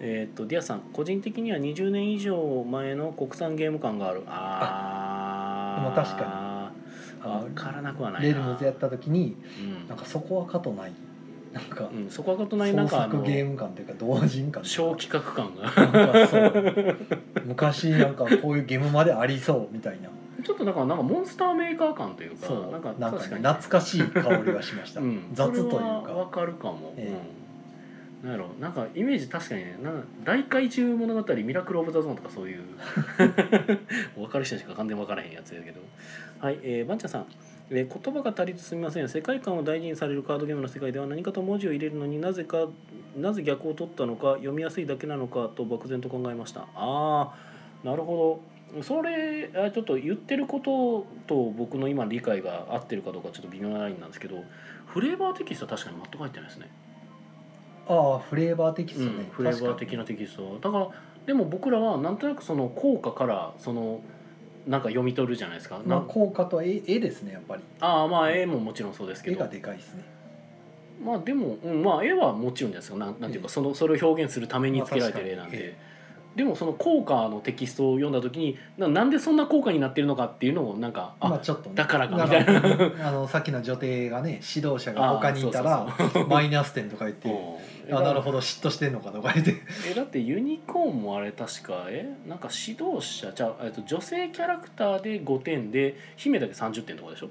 [0.00, 0.80] えーっとディアさん。
[0.92, 4.22] 個人的には20年以上前の国産ゲーム感がある。
[4.26, 5.82] あー。
[5.82, 6.52] でも確かに。
[7.22, 8.28] 分からなくはないな。
[8.28, 9.88] レルムズやった時にうん。
[9.88, 10.92] なんかそこはかとない
[11.52, 15.70] なんかうん、そこはかとないなん創かあの作ゲーム感というか同人感小企画感が。
[17.44, 20.08] 昔なんかこういうゲームまでありそうみたいな。
[20.42, 22.72] ちょっとなんかなんかモンスターメーカー感というかそう。
[22.72, 25.76] なんかなんか懐かしい香りがしました、うん、雑というか。
[25.78, 27.14] わかるかも、え
[28.22, 28.48] うん、なんやろ。
[28.58, 29.90] なんかイメージ確かにねな
[30.24, 32.62] 大怪獣物語ミラクル・オブ・ザ・ゾーンとかそういう。
[34.16, 35.80] 分かる人しか完全に分からへんやつやけど。
[36.40, 37.26] はい、えー、バンチャさん
[37.74, 39.08] えー言葉が足りずすみません。
[39.08, 42.68] 世界観を大事にされるカードゲームの世界では何かと文字を入れるのになぜか
[43.18, 46.60] なぜ逆を取ったのか読みやすいだけなのかと漠然と考えました。
[46.60, 47.34] ああ
[47.82, 48.40] なるほ
[48.74, 48.82] ど。
[48.82, 54.44] それあちょっと言ってることと僕の今理解が合ってるかどうかちょっと微妙なラインなんですけど
[54.86, 56.70] フレーバーテキストは確かに全く入ってないですね、
[57.86, 60.54] ああフレーバーテキストね、うん、フレーバー的なテキスト。
[60.54, 60.88] はだから
[61.26, 64.00] でも僕らはなんとなくその効果からその
[64.66, 67.62] なんか読み取るじゃないですか、まあな効果と絵絵ですねやっぱり。
[67.80, 69.36] ああまあ絵ももちろんそうですけど。
[69.36, 70.04] 絵がでかいですね。
[71.04, 72.96] まあでも、うん、まあ絵はもちろんですか。
[72.96, 73.54] なんなんていうか、ええ。
[73.54, 75.76] そのそれを表現するためにつけられてる絵なんで、
[76.36, 81.74] でもその効果のテキストを読んだ時にななんでそんな効果になってるのかっていうのをなんかあ、まあちょっとね。
[81.74, 83.08] だからかだみたいな。
[83.08, 85.86] あのさっきの女帝がね 指導者が他にいたら
[86.28, 87.28] マイナス点とか言って
[87.88, 89.54] うんあなるほど嫉妬してんのかとか言って。
[89.90, 97.30] えだってユニコーンもあれ確かえなんか指導者じゃあと女性キャラクターで5点で姫だけ30点とかでしょ、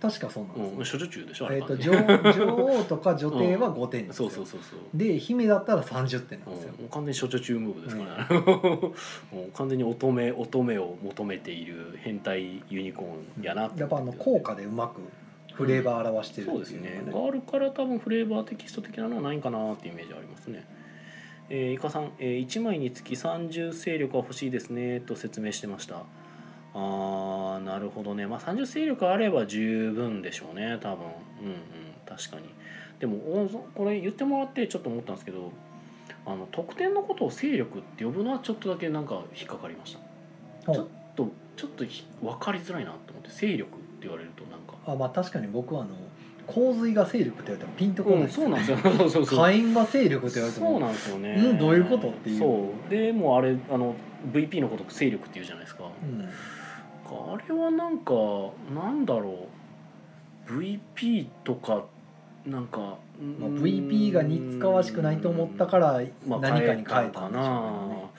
[0.00, 4.78] 確かそうなんですうん、ね、処女中でしょえっ、と女女王とか女帝は5点ですよ、そうそうそうそう。
[4.94, 6.72] で姫だったら30点なんですよ。
[6.78, 8.26] うん、もう完全に処女中ムーブですからね、
[9.30, 15.00] もう完全に乙女乙女を求めている変態ユニコーンやなってやっぱあの効果でうまく
[15.52, 20.64] フレーバー表してるそうですっていうねのががあるから多分フレーバーテキスト的なのはないんかなっていうイメージありますね。
[21.50, 26.04] えー、イカさん、えー、1枚につき30勢力は欲しいですねと説明してました
[26.74, 28.26] あーなるほどね。
[28.26, 31.06] まあ30勢力あれば十分でしょうね多分。
[31.42, 31.56] うんうん
[32.06, 32.42] 確かに。
[32.98, 35.52] でもおこれ言ってもらってちょっと思ったんですけど
[36.26, 39.96] あの得点のことを勢力って呼ぶのはちょっとだけなんか引っかかりまし
[40.66, 40.72] た。
[40.72, 44.74] ちょっとちょっとひ分かりづらいなと思って勢力って言われるとなんか。
[44.86, 45.94] あまあ確かに僕はあの
[46.46, 48.20] 洪水が勢力って言われてもピンとこない。
[48.22, 48.78] うん、そうなんですよ。
[48.82, 49.38] そうそうそう。
[49.38, 51.34] 火炎が勢力って言われてもそうなんですよね。
[51.36, 52.38] うんどういうことっていう。
[52.38, 52.90] そう。
[52.90, 53.94] でもうあれあの
[54.32, 55.84] VP のこと勢力って言うじゃないですか。
[55.84, 56.28] うん
[57.14, 58.12] あれはなんか
[58.74, 59.60] なんだろう。
[60.58, 61.84] VP とか
[62.44, 68.10] なんか、まあ、うん VP が似つかわしくないと思ったからまあ何かに変えたんでしょうけどかね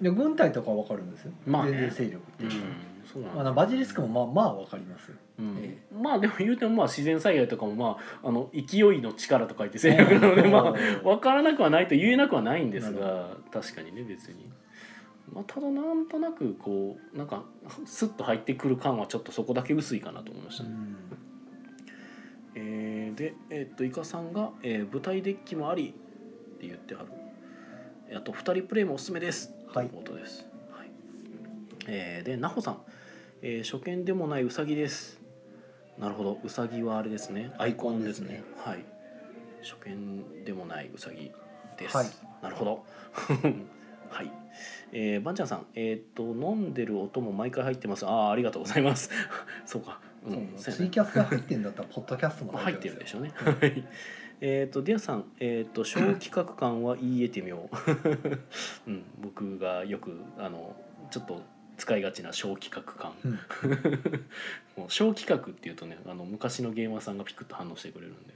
[0.00, 1.72] で軍隊とかは分かるんですよ、まあね。
[1.72, 2.72] 全然勢力ってうんいうのは、
[3.12, 5.08] そうなんまあな、バジリスクもまあまあ分かります。
[5.10, 5.58] ようん。
[5.62, 14.50] えまあでも言うてもまあ自然災害とかもまああの勢いの力とか言って勢力なので まあ分からなくはないと言えなくはないんですなが確かにね別に、
[15.32, 17.44] まあ、ただなんとなくこうなんか
[17.84, 20.64] スッと入ってくる感はちょっとそこだけ薄いかなと思いました。
[20.64, 20.96] ね、うん。
[22.54, 25.88] えーでえっとイカさんが、えー舞台デッキもあり」
[26.56, 28.16] って言ってはる。
[28.16, 29.52] あと2人プレイもおすすめです。
[29.72, 29.86] とはい。
[29.86, 30.90] いうことです、はい。
[31.88, 32.80] えーでナホさん、
[33.42, 35.20] えー初見でもないウサギです。
[35.98, 36.38] なるほど。
[36.44, 37.52] ウサギはあれですね。
[37.58, 38.44] アイコンですね。
[38.58, 38.84] はい。
[39.62, 41.32] 初見でもないウサギ
[41.76, 42.06] です、はい。
[42.42, 42.84] なるほど
[44.10, 44.30] はい
[44.92, 49.10] えー、バンちゃんさんえっ、と飲んでる音も毎回入ってますああありがとうございます
[49.66, 53.32] そうかうんツイキャスが入ってんだったらポッドキャストも入っ入っててるんでしょうね。
[53.36, 53.84] はい。
[54.40, 57.70] えっ、とディアさん、えっ、と 小企画感は言い得てみよ
[58.86, 58.90] う。
[58.90, 60.74] うん、僕がよくあの
[61.10, 61.42] ちょっと
[61.76, 63.12] 使いがちな小企画感。
[63.24, 63.38] うん
[64.76, 68.34] もう小企画っていうとね、あの昔のゲーマーさんがピクッと反応してくれるんで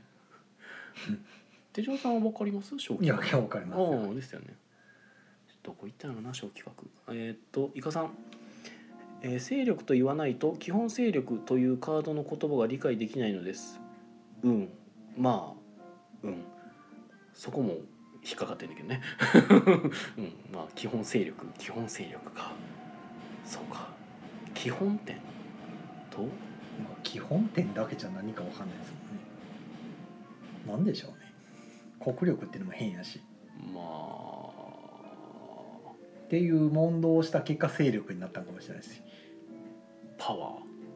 [1.08, 1.24] うん。
[1.72, 2.78] 手錠さんはわかります？
[2.78, 3.38] 小いや企画。
[3.38, 4.54] いや分かりますよああですよね。
[5.62, 6.64] どこ行ったのかな小企
[7.08, 7.14] 画。
[7.14, 8.10] えっ、とイカさん。
[9.22, 13.78] えー勢力と言わないと基本勢力というカードの言葉が理解できないのです。
[14.42, 14.68] うん、
[15.16, 16.42] まあ、うん、
[17.34, 17.74] そこも
[18.24, 19.02] 引っかかってんだけどね。
[20.16, 22.52] うん、まあ基本勢力、基本勢力か。
[23.44, 23.88] そうか。
[24.54, 25.16] 基本点
[26.10, 26.22] と？
[26.80, 28.92] まあ基本点だけじゃ何か分かんないです
[30.66, 31.32] もんねなんでしょうね
[31.98, 33.20] 国力っていうのも変やし
[33.74, 34.29] ま
[36.30, 40.52] っていう問答をした結果勢力になったんかもしれないですあパワ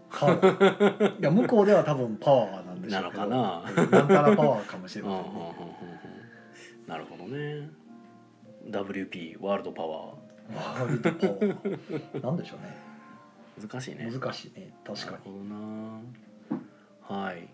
[0.09, 1.19] パワー。
[1.19, 3.27] いや向こうでは多分パワーなんでしょうけど。
[3.27, 5.03] なのかうんなんたらパワーかもしー。
[5.03, 7.69] れませんなるほどね。
[8.71, 10.55] WP ワールドパワー。
[10.55, 12.23] ワールドパワー。
[12.23, 12.77] なんでしょうね。
[13.61, 14.09] 難しいね。
[14.09, 14.73] 難しいね。
[14.85, 16.01] 確かなるほどな。
[17.01, 17.49] はい。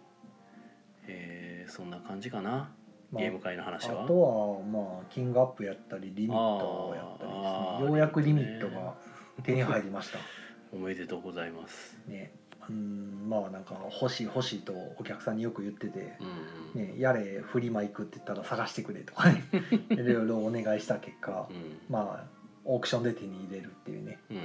[1.07, 2.59] えー、そんな感じかな。
[2.59, 2.80] に、
[3.13, 4.05] ゲーム会の話は？
[4.05, 7.87] あとはまあキングアップやったりリミットをやったりですね。
[7.87, 8.95] ようやくリミットが
[9.43, 10.19] 手に入りました。
[10.73, 11.99] おめでとうございます。
[12.07, 12.33] ね。
[12.69, 19.43] うんまあなんか欲しい欲しいとお客さんによく言っててうんうん、ね、やれフリマ行くって言ったら探してくれとかね
[19.91, 21.81] いろいろお願いした結果うん。
[21.89, 24.19] まあオークションで手に入れるっていうね。
[24.31, 24.45] うんうん。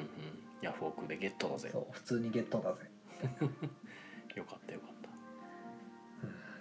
[0.62, 1.69] ヤフオクでゲットだぜ。
[1.71, 2.89] そう普通にゲットだぜ、
[4.36, 4.94] よかったよかっうん、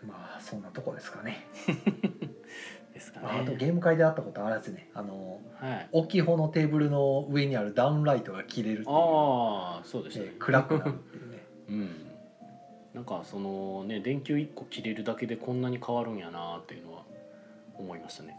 [0.06, 1.46] まあそんなとこですかね。
[1.66, 1.72] た
[2.92, 3.26] ですかね。
[3.30, 4.90] ああとゲーム会であったことあれですね。
[4.94, 5.88] あのはい。
[5.92, 8.96] 大きい方のテーブルの上にあるダウンライトが切れるっていう。
[8.96, 11.38] ああそうでしたね、えー暗くなるっていうね。
[11.68, 11.90] うん。
[12.94, 17.04] なんかそのね電球1個切れるだけでこんなに変わるんやなっていうのは
[17.74, 18.36] 思いましたね。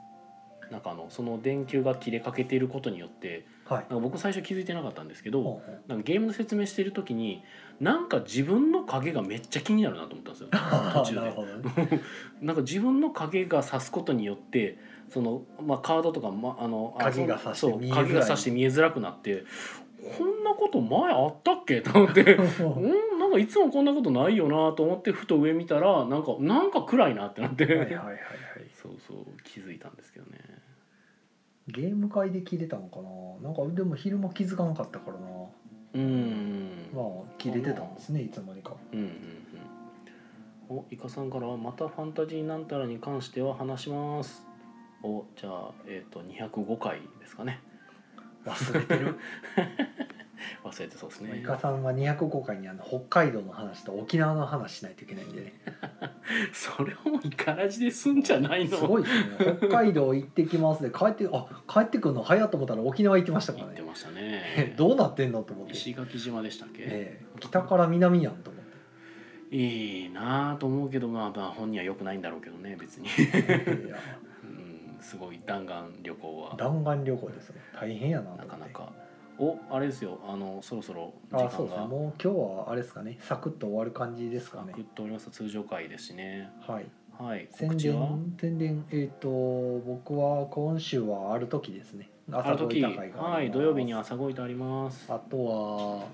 [0.72, 3.80] なんかあのその電球が切れかけていることによってはい。
[3.80, 7.44] なんか僕最初気づいてなかったんですけど、なんかゲームの説明してる時に
[7.80, 10.50] なんか自分の影がめっちゃ気になるなと思ったんですよ。
[10.94, 12.02] 途中で。
[12.42, 14.78] なんか自分の影が差すことによって
[15.10, 19.46] その、まあ、カードとか、ま、あのあ影が差してが差して見えづらくなって
[20.18, 21.82] こんなこと前あったっけ？
[21.82, 22.36] と思って。
[22.36, 28.18] うんなんかいつもこんなことないよなと思ってふと上見たらなんかなんか暗いなってなって、はいはいはいはい。
[28.80, 30.38] そうそう気づいたんですけどね
[31.68, 33.02] ゲーム会で切れたのか
[33.42, 33.50] な？
[33.50, 35.28] なんかでも昼間気づかなかったからな。
[35.94, 36.90] うーん。
[36.94, 37.06] まあ
[37.38, 38.76] 切れてたんですねいつの間にか。
[38.92, 39.10] うんうんう
[40.74, 40.78] ん。
[40.78, 44.46] おイカさんからはまたファンタジーなんたらに関しては話します。
[45.04, 47.60] おじゃあえっ、と205回ですかね。
[48.46, 49.20] 忘れてる
[50.64, 51.40] 忘れてそうですね。
[51.40, 55.54] イカさんは205回にあの北海道の話と沖縄の話しないといけないんでね。
[56.54, 58.78] それをイカラジですんじゃないの。
[58.78, 63.74] すごいですね北海道行ってきますで帰ってあ帰ってくるの早と思ったら沖縄行ってましたからね。
[63.76, 68.66] 言ってましたえねどうなってんのと思って、石垣島でしたっけ、ええ北から南やんと思って。
[69.52, 73.10] いいなあと思うけどまあまあ本人は良くないんだろうけどね別に、い
[73.90, 73.98] や
[74.44, 76.56] うん、すごい弾丸旅行は。
[76.58, 78.92] 弾丸旅行ですね大変やななかなか
[79.38, 80.20] おあれですよ。
[80.28, 81.88] あのそろそろ時あそうですね。
[81.88, 83.18] もう今日はあれですかね。
[83.22, 84.68] サクッと終わる感じですかね。
[84.70, 85.30] サクッとおります。
[85.30, 86.50] 通常会ですしね。
[86.62, 86.86] はい。
[87.18, 87.48] はい。
[87.52, 88.10] 宣告知は？
[88.42, 92.10] 伝宣伝えっ、と僕は今週はある時ですね。
[92.32, 93.24] 朝ごいた会があります。
[93.24, 93.52] はい。
[93.52, 95.12] 土曜日に朝ごいてあります。
[95.12, 96.06] あとは、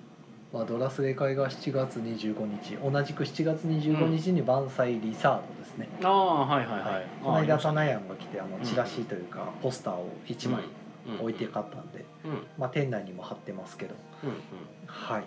[0.54, 2.78] まあ、ドラスレ会が7月25日。
[2.78, 10.81] 同じく7月25日に万歳リサードですね、ああはいはいはい、この間あタナヤンが来てあのうんチラシというか、ポスターを1枚うん
[11.20, 12.32] 置いて買ったんで、うん。
[12.32, 13.96] うんまあ、店内にも貼ってますけど。
[14.24, 14.38] うんうん。
[14.86, 15.24] はい。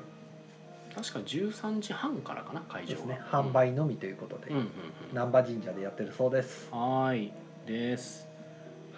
[0.95, 2.97] 確か13時半からかな会場は。
[2.97, 3.21] ですね。
[3.31, 4.71] 販売のみということで、うんうんうん。
[5.13, 6.69] 難波神社でやってるそうです。
[6.71, 7.33] はーい。
[7.67, 8.29] です。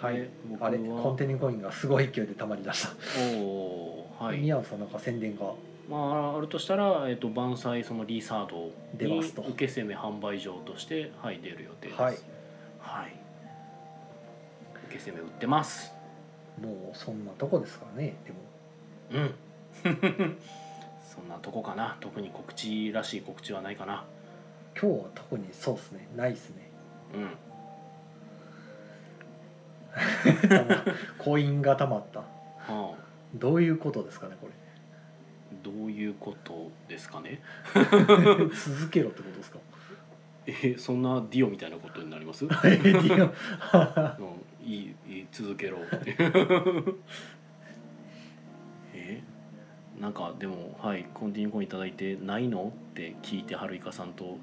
[0.00, 0.28] はい。
[0.60, 4.38] あれコンテニコインがすごい勢いでたまりだした、おおーはい。
[4.38, 5.52] 宮野さんなんか宣伝が。
[5.88, 9.42] まああるとしたら、えっと万歳そのリサードに出ますと。
[9.42, 12.02] 受け攻め販売場として、はい、出る予定です。
[12.02, 12.16] はい。
[12.80, 13.12] はい。
[14.88, 15.95] 受け攻め売ってます
[16.60, 18.38] もうそんなとこですからねでも。
[19.12, 19.34] うん。
[21.02, 21.96] そんなとこかな。
[22.00, 24.04] 特に告知らしい告知はないかな。
[24.80, 26.08] 今日は特にそうですね。
[26.16, 26.70] ないですね。
[27.14, 27.30] うん。
[31.18, 32.20] コインがたまった。
[32.20, 32.26] は
[32.68, 34.48] あどういうことですかねこ
[35.62, 37.40] どういうことですかね。
[37.74, 37.80] れ
[38.54, 39.58] 続けろってことですか。
[40.46, 42.46] えそんなディオみたいなことになります？
[42.46, 45.78] ディオいいいい続けろ。
[45.78, 46.16] っ て
[48.94, 49.22] え？
[50.00, 52.72] なんかでもはいコンティニューコインいただいてないの？
[52.90, 54.38] って聞いてはるいかさんと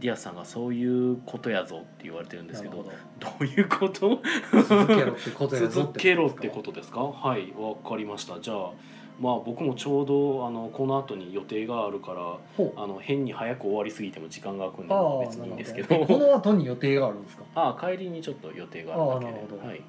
[0.00, 2.84] ディアスさんがそういうことやぞって言われてるんですけど
[3.18, 3.28] ど。
[3.40, 4.20] ういうこと？
[4.52, 7.00] 続けろってことやぞ続けろってことですか？
[7.02, 8.40] はいわかりました。
[8.40, 8.70] じゃあ
[9.18, 12.36] まあ僕もちょうどあのこの後に予定があるから
[12.76, 14.94] あの変に早く終わりすぎても時間が空くんで
[15.26, 17.44] 別にいいんですけどこの後に予定があるんですか？
[17.54, 19.66] ああ帰りにちょっと予定があるだけで。
[19.66, 19.80] はい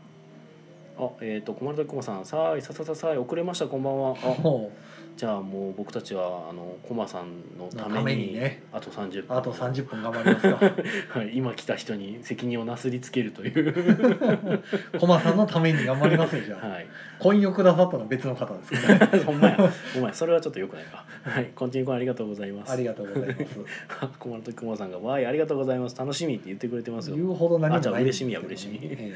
[0.97, 4.71] あえっ、と小丸時駒さんさあいささささ遅れましたこんばんはあほ
[5.17, 14.63] じゃあもう僕たちはあの駒さんのためのためにねあと30う分あと30分頑張りますかはい、今来た人に責任をなすりつけるという
[14.99, 23.59] コマさんのために頑張りますよじゃあはいコインをくださったのは別の方ですからねほんまやほんまやそれはちょっとよくないかはいコンティニコンありがとうございますありがとうございます
[24.19, 29.15] 小丸時駒さんが「わいありがとうございます楽しみ」って言ってくれてますよ言うほど何もあじゃあないんですけど嬉しみや嬉しみえ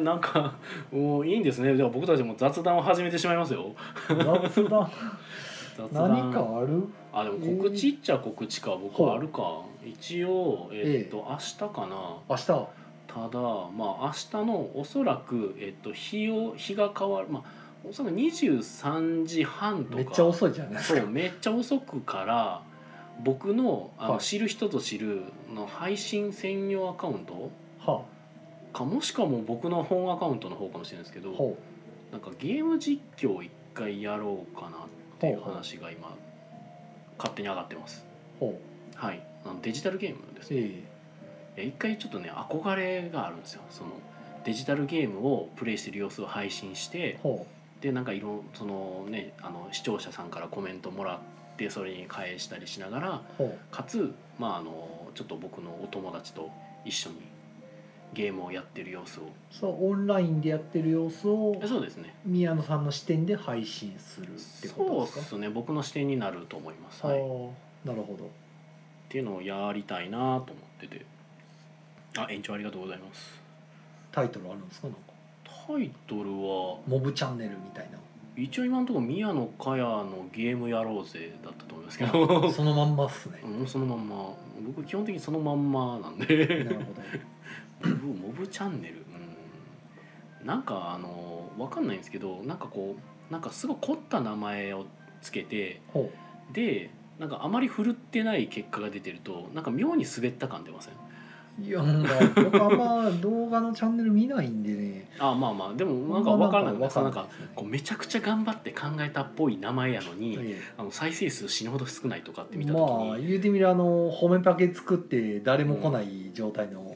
[0.00, 0.54] ー、なんか
[0.92, 1.76] もういいんですね。
[1.76, 3.72] じゃあ僕たちも雑談を始めてしまいますよ。
[4.10, 4.90] え雑談？
[5.76, 6.08] 雑談。
[6.10, 6.82] 何かある？
[7.12, 8.76] あでも告知っちゃ告知か。
[8.76, 9.62] 僕はあるか。
[9.84, 12.16] 一応えっ、と、明日かな。
[12.28, 12.46] 明日。
[12.46, 17.28] ただまあ明日のおそらく、えっと、日を日が変わる。
[17.30, 17.42] まあ
[17.88, 19.96] おそらく23時半とか。
[19.96, 21.00] めっちゃ遅いじゃないですか。
[21.00, 22.62] そうめっちゃ遅くから
[23.22, 24.20] 僕のあの、はい。
[24.20, 25.22] 知る人ぞ知る
[25.54, 27.48] の配信専用アカウントは
[28.74, 31.56] かもしかも僕の本アカウントの方かもしれないですけど
[32.12, 34.80] なんかゲーム実況を一回やろうかなっ
[35.18, 36.14] ていう話が今
[37.16, 38.04] 勝手に上がってます。
[38.38, 38.96] うほう。
[38.96, 39.24] はい。
[39.44, 40.56] あのデジタルゲームですね。
[40.60, 40.84] え
[41.56, 41.64] え。
[41.66, 43.62] 一回ちょっとね憧れがあるんですよ。
[43.70, 43.90] その
[44.44, 47.46] デジタルゲームをプレイしてる様子を配信してえほ
[47.80, 53.22] でなんかいろそのねあの視聴者さんからコメントもらってそれに返したりしながらう。
[53.38, 56.50] ほかつまああのちょっと僕のお友達と
[56.84, 57.16] 一緒に
[58.14, 59.24] ゲームをやってる様子を。
[59.24, 62.14] うそうオンラインでやってる様子をえそうですね。
[62.24, 64.28] 宮野さんの視点で配信するっ
[64.62, 65.20] てこそうとですか？
[65.20, 65.48] ですね。
[65.50, 67.18] 僕の視点になると思います、あはい、
[67.84, 68.30] なるほど。
[69.08, 71.04] ていうのをやりたいなと思ってて。
[72.16, 73.42] あ延長ありがとうございます。
[74.12, 74.86] タイトルあるんですか？
[74.86, 75.00] なんか。
[75.66, 76.78] タイトルは？
[76.86, 77.98] モブチャンネルみたいな。
[78.36, 82.50] 一応今のところ宮野佳代のゲームやろうぜだったと思いますけど。
[82.50, 83.40] そのまんまっすね。
[83.42, 84.32] もうそのまんま。
[84.64, 87.00] 僕基本的にそのまんまなんなでるほど
[87.90, 88.94] モブモブチャンネル。
[90.40, 90.46] うん。
[90.46, 94.84] なんかあのわかんないんですけどなんかこうなんかすごい凝った名前を
[95.22, 96.10] つけてほ
[96.52, 100.94] でなんかあまり振るってない結果が出てるとなんか妙に滑った感出ません？
[100.94, 100.96] う
[101.62, 105.08] いやなんか僕あんま動画のチャンネル見ないんでね。
[105.20, 105.74] あまあまあ。
[105.74, 106.74] でもなんかわからない。
[106.74, 116.93] わかんなんかこうめちゃくちゃ頑張って考えたっぽい名前やのに、えあの再生数死ぬほど少ないとかって見たま時に、あ言うてみるあの褒めパケ作って誰も来ない状態のうん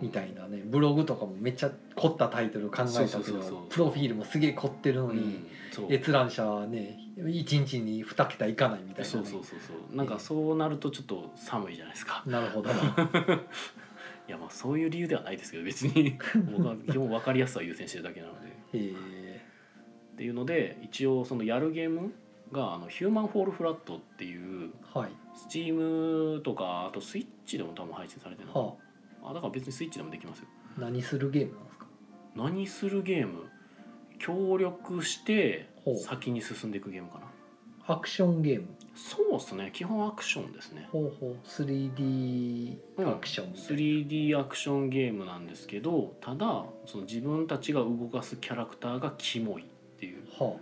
[0.00, 5.46] みたいなねブログとかもめっちゃ凝ったタイトル考えたけどプロフィールもすげえ凝ってるのに
[5.88, 9.04] 閲覧者ね1日に2桁いかないみたいなね。
[9.04, 9.96] そうそうそうそう。
[9.96, 12.22] なんかそうなるとちょっと寒いじゃないですか。
[12.26, 12.70] なるほど
[14.28, 16.18] いやまあそういう理由ではないですけど別に。
[16.56, 18.56] 僕は基本分かりやすさを優先してるだけなので。
[18.72, 19.42] え。
[20.14, 22.12] っていうので一応そのやるゲーム
[22.52, 25.10] があのヒューマンフォールフラットっていうー、はい。
[25.34, 25.74] スチー
[26.34, 28.89] ムとかあとスイッチでも多分配信されてるのはあ
[29.34, 30.46] だから別にスイッチでもできますよ。
[30.78, 31.86] あ何するゲームなんですか？
[32.36, 33.44] 何するゲーム？
[34.18, 35.96] 協力してほう。
[35.96, 37.26] 先に進んでいくゲームかな。
[37.86, 38.66] アクションゲーム？
[38.94, 39.70] そうですね。
[39.72, 40.88] 基本アクションですね。
[40.92, 41.36] ほうほう。
[41.46, 43.08] 3D うん。
[43.08, 49.66] アクションみたいな、3D アクションゲームなんですけどただその自分たちが動かすキャラクターがキモいっ
[49.98, 50.22] ていう。
[50.38, 50.56] は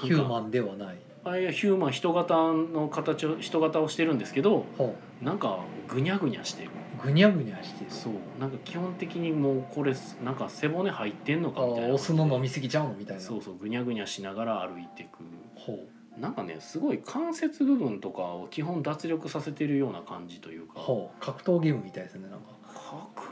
[0.00, 0.96] あ、ヒューマンではない。
[1.24, 6.70] あいやヒューマン人型の形を人型をしてるんですけどはなんかぐにゃぐにゃしてる。
[6.70, 6.72] あ、
[7.04, 7.90] ぐにゃぐにゃしてる。
[7.90, 8.14] そう。
[8.40, 11.94] なんか基本的にもうこれなんか背骨入ってんのあかみたいな。
[11.94, 13.22] お酢の飲みすぎちゃうのみたいな。
[13.22, 15.18] そうそうぐにゃぐにゃしながら歩いていく。
[15.54, 15.78] ほ
[16.18, 20.74] なんかねすごい関節部分とかを基本脱力させてるような感じというか。
[20.76, 21.20] うほう。
[21.20, 22.46] 格闘ゲームみたいですねなんか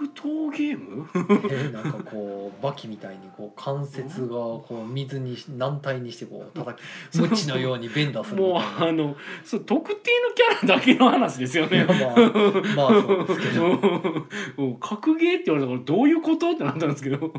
[0.01, 1.07] 格闘ゲーム？
[1.15, 11.85] えーなんかこうバキみたいにこう関節がこう水にし軟体にしてこう叩き ムチのようにベンダーするみもうあのそう特定のキャラだけの話ですよね。
[11.85, 13.79] まあまあそうですけど。
[14.81, 17.33] 格ゲーって言われたからどういうことってなったんですけど、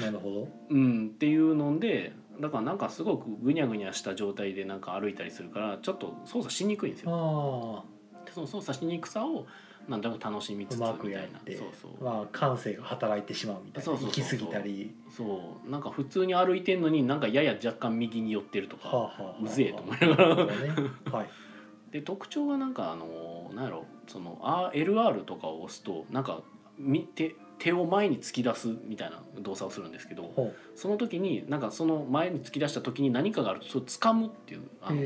[0.00, 0.48] なるほど。
[0.70, 7.84] うん、っていうのでだからなんかすごくぐにゃぐにゃした状態でなんか歩いたりするからちょっと操作しにくいんですよ。
[7.84, 9.46] あでその操作しにくさを
[9.88, 12.04] なんとなく楽しみつつみたあうまくやいなってそうそう。
[12.04, 14.94] まあ感性が働いてしまうみたいなそうそう行き過ぎたり。
[15.14, 15.70] そう。
[15.70, 20.16] なんか普通に歩いてんのになんかやや若干右に寄ってるとか、はあはあはあうぜえと思いながら。
[20.16, 20.90] なるほどね。
[21.10, 21.30] はい。
[21.92, 24.38] で特徴はなんかあのなんやろその
[24.74, 26.42] LR とかを押すとなんか
[26.78, 35.00] み手手を前に突き出すみたいな動作をするんですけどほその時になんかその前に突き出した時に何かがあるとそれを掴むっていうあの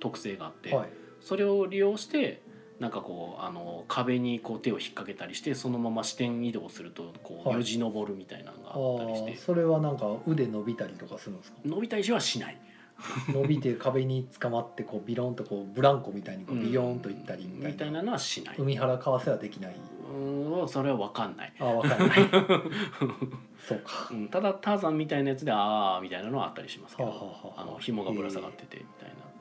[0.00, 0.88] 特性があって、えはい。
[1.20, 2.42] それを利用して
[2.80, 7.56] なんかこうあの壁にこう手を引っ掛けたりしてそのまま視点移動するとこうはい。
[7.58, 11.58] よじ登るみたいなのがああったりして、あそれはなんか腕伸びたりとかするんですか？
[11.64, 12.58] 伸びたりしはしない。
[13.28, 18.56] 伸びて壁に捕まってこうビロンとこうブランコみたいにこうビヨーンといったりみたいな,、みたいなのはしない。
[18.58, 19.76] 海原かわせはできない。
[20.14, 21.52] うんそれは分かんない。
[21.60, 22.18] ああわかんない。
[23.68, 24.08] そうか。
[24.10, 27.64] うん、ただターザンみたいなやつでああみたいなのはあったりしますけど、はあはあはああ。
[27.66, 29.35] の紐がぶら下がっててみたいな、あ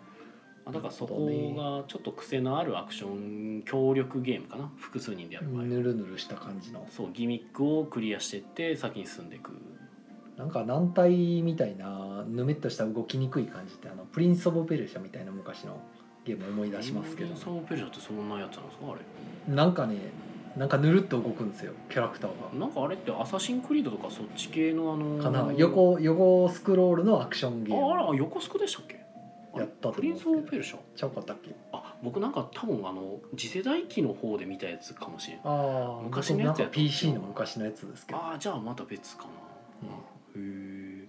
[0.72, 4.72] だからそこがちょっと癖のあるアクション協力ゲームかな。
[4.78, 6.88] 複数人でやる場合は、ぬるぬるした感じの。
[6.90, 9.52] そうギミックをクリアしてって先に進んでいく。
[10.38, 15.80] なんか軟体みたいなぬめっとした動きにくい感じってあのプリンス・オブ・ペルシャみたいな昔の
[16.26, 18.86] ゲーム思い出しますけど、ソーペルジャってそんなやつなんですか？
[18.92, 18.96] あ
[19.48, 19.56] れ。
[19.56, 19.98] なんかね
[20.58, 22.60] なんかぬるっと動くんですよキャラクターが。
[22.60, 25.54] なんかあれってアサシンクリードとかそっち系のあのかな？
[25.56, 27.86] 横横スクロールのアクションゲーム。
[27.92, 29.05] ああら横スクでしたっけ？
[29.58, 30.78] やったプリンス・オブ・ペルシャ？
[30.96, 31.56] ちゃうかったっけ？
[31.72, 38.20] あ僕なんか多分あの次世代機の方で見たやつかもしれないああ昔のやつや PC の昔のやつですけど。
[38.20, 39.30] ああじゃあまた別かな、
[40.36, 41.02] うん。
[41.02, 41.08] へえ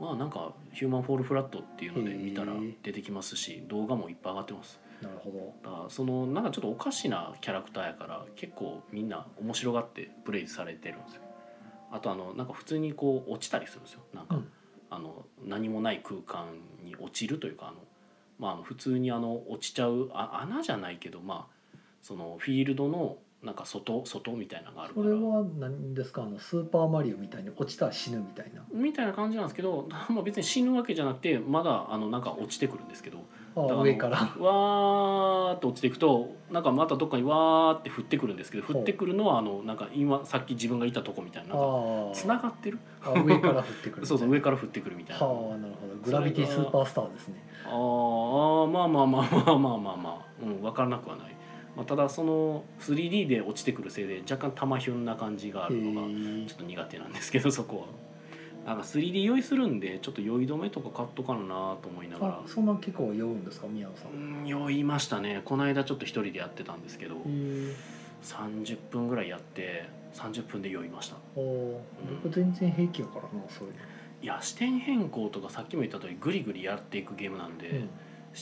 [0.00, 4.80] まあなんかヒューマンフォールフラットっていうので見たら出てきますし動画もいっぱい上がってます。
[5.02, 5.70] なるほど。
[5.70, 11.22] だからそのなんかちょっとおかしなキャラクターやから結構みんな面白がってプレイされてるんですよ。
[11.92, 14.00] あとあのなんか普通にこう落ちたりするんですよ。
[14.14, 14.48] なんか、うん。
[14.90, 16.46] あの何もない空間
[16.84, 17.76] に落ちるというかあの、
[18.38, 25.06] まあ、あの普通にあの落ちちゃうあ穴じゃないけどまあそのフィールドのなんか外外みたいなのがあるから。
[25.06, 26.22] それは何ですか？
[26.22, 28.62] あのスーパーマリオみたいに落ちたら死ぬみたいな。
[28.72, 33.18] みたいな感じなんですけど、まあ、別に死ぬわけじゃなくてまだあのなんか落ちてくるんですけど
[33.56, 34.18] 上から。
[34.18, 41.60] わーって落ちていくとなんかまたどっかにわーって降ってくるんですけど降ってくるのはあのなんか今さっき自分がいたとこみたいなな
[42.12, 42.78] つながってる？
[43.02, 45.26] あ上から降ってくる そうそう上から降ってくるみたいな。
[45.26, 45.94] はあなるほど。
[46.04, 47.42] グラビティスーパースターですね。
[47.66, 51.36] あーまあまあまあまあまあまあまあ、うん、分からなくはない、
[51.76, 57.86] まあ、ただその 3D で落ちてくるせいで若干玉ひゅんな感じがあへるのがえちょっと苦手なんですけどそこは
[58.64, 62.34] なんか 3D 酔いするんでちょっと酔い止めとか買っとかななと思いながら。
[62.34, 64.12] あそんな結構酔うんですか宮野さん。
[64.12, 65.42] うん酔いましたね。
[65.44, 67.74] この間ちょっと一人でやってたんですけどへえ
[68.22, 71.16] 30分ぐらいやって30分で酔いました。
[71.36, 71.78] おー。
[72.22, 73.74] 僕全然平気やからなそういう
[74.22, 77.84] いや視点変更とかさっきも言った通りグリグリやっていくゲームなんで、の、や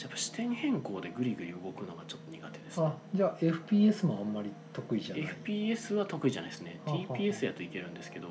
[0.06, 2.86] っぱ視点変更でグリグリ動くのがちょっと苦手ですね。
[2.86, 6.80] あじゃあ FPS もあんまり得意じゃない？FPS は得意じゃないですね。
[6.86, 8.28] TPS やといけるんですけど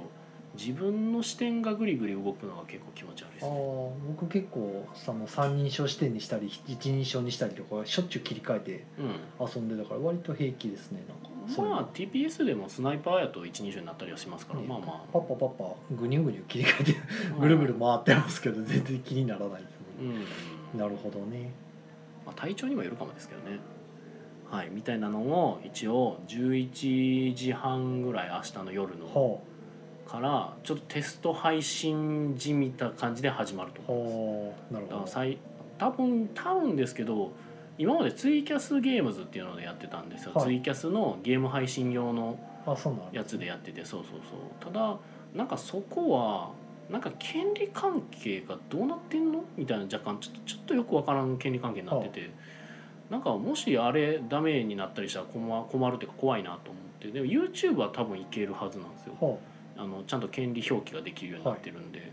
[0.62, 3.52] 自分の視点がグリグリ動くのが結構気持ち悪いですね。
[4.08, 11.32] 僕結構その三人称視点にしたり一人称にしたりとかしょっちゅう切り替えてう遊んでたから割と平気ですねなんか。
[11.58, 16.96] まあ TPS でもスナイパーやと一人称になったりはしますから、ねまあまパッパパッパぐにゅぐにゅ切り替えて
[17.36, 19.62] あぐるぐる回ってますけど全然気にならない。
[19.62, 20.14] ですうね、
[20.76, 20.80] ん。
[20.80, 21.50] なるほどね。
[22.26, 23.60] まあ、体調にもよるかもですけどね。
[24.52, 29.40] はいみたいなのを一応11時半ぐらい明日の夜のは
[30.12, 35.16] からちょっとテスト配信じみた感じで始まるとあ思います。
[35.16, 35.38] はあなるほど。
[35.78, 37.32] 多分多分ですけど
[37.78, 40.46] 今までツイキャスゲームズっていうのでやってたんですよ、はい。
[40.46, 42.38] ツイキャスのゲーム配信用の
[43.12, 44.74] やつでやっててそうそうそう。
[44.74, 44.98] ただ
[45.34, 46.52] なんかそこは
[46.90, 49.46] なんか権利関係がどうなってんの？
[49.56, 52.30] みたいな若干ちょっとちょっとよくわからん権利関係になってて、
[53.10, 57.08] なんかもしあれダメになったりしたら困困るっていうか怖いなと思って。
[57.08, 59.14] でも YouTube は多分いけるはずなんですよ。
[59.22, 62.12] はあのちゃんと権利表記ができるようになってるんで、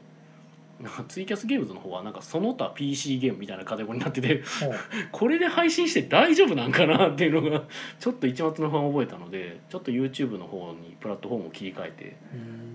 [0.81, 4.43] なんかツイキャスゲームズの方はなんかその他 PC ゲームみたいなカテゴリーになってて
[5.11, 7.65] これで配信して大丈夫なんかなっていうのが
[7.99, 12.17] ちょっと一末の不安を覚えたのでちょっと YouTube の方にプラットフォームを切り替えて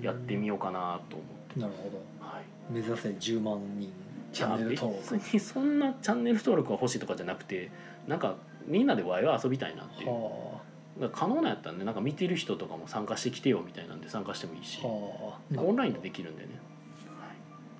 [0.01, 1.97] あやってみようかなと思って、なるほど。
[2.19, 3.89] はい、目指せ10万人
[4.33, 5.13] チャンネル登録。
[5.13, 7.71] 別にそんなチャンネル登録が欲しいとかじゃなくて
[8.07, 8.35] なんか
[8.67, 10.09] みんなでワイワイ遊びたいなっていう。
[10.09, 10.62] はだから
[11.11, 14.79] 可能なんやったらねなんか見てる人とかも参加してきてよみたいなんで参加してもいいし。
[14.83, 14.87] あ。
[14.87, 16.49] はあオンラインでできるんでね、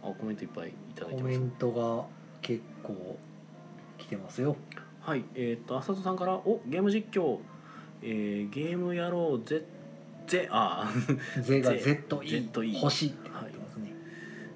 [0.01, 1.35] はい、あコメントいっぱいいただいてます。
[1.35, 2.05] コメントが
[2.41, 3.17] 結構
[3.97, 4.55] 来てますよ。
[5.01, 5.23] はい。
[5.35, 7.39] えっ、と浅戸さんから「おゲーム実況、
[8.01, 9.63] えーゲームやろうぜ
[10.25, 11.19] ぜあー。
[11.43, 13.93] ゼが ZE 欲しいって書いてますね、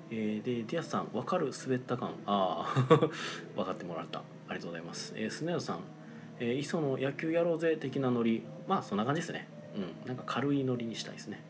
[0.10, 2.98] えーでディアスさん「わかる滑った感」ああ
[3.56, 4.24] 分かってもらった。
[4.50, 5.80] ありがとうございます、えー、スネアさん
[6.40, 8.44] 「えー、磯野野球やろうぜ」的なノリ。
[8.68, 9.48] まあそんな感じですね。
[9.76, 10.08] うん。
[10.08, 11.42] なんか軽いノリにしたいですね。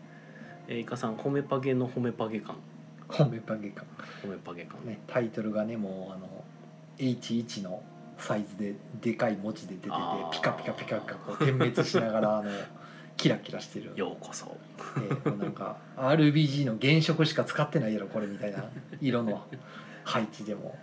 [0.67, 2.57] えー、イカさん「ホメパゲのホメパゲ感」
[3.07, 3.85] ホメパゲか
[4.21, 4.85] ホメパゲ感。
[4.85, 6.43] ねタイトルがねもうあの
[6.97, 7.81] H1 の
[8.17, 9.95] サイズででかい文字で出てて
[10.31, 12.51] ピカピカピカピカこう点滅しながら あの
[13.15, 13.91] キラキラしてる。
[13.95, 14.57] ようこそ。
[15.23, 18.65] でなんか RBG の原色しか使ってないやろこれみたいな
[19.01, 19.45] 色の
[20.03, 20.77] 配置でも、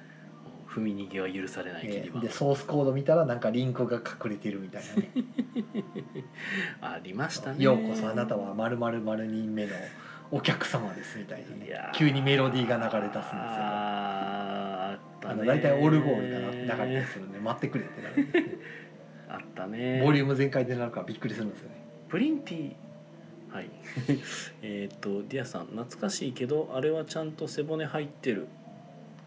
[0.74, 2.00] 踏み逃げは許されない切え。
[2.02, 5.10] り板でソースコード見たらなんかリンクが隠れてるみたいなね。
[6.80, 7.62] ありました「ね。
[7.64, 9.72] ようこそあなたは〇〇〇人目の
[10.30, 16.50] お客様です」みたいないね急にメロディーが流れ出すんですよあーあの大体オルゴールがな
[16.84, 18.56] 流れたりするんで待ってくれってなるんですね
[19.28, 21.76] あったねボリューム全開でなるからびっくりするんですよね
[22.08, 22.72] プリンティ
[23.50, 23.70] はい
[24.62, 28.48] えっとディアさん懐かしいけどあれはちゃんと背骨入ってる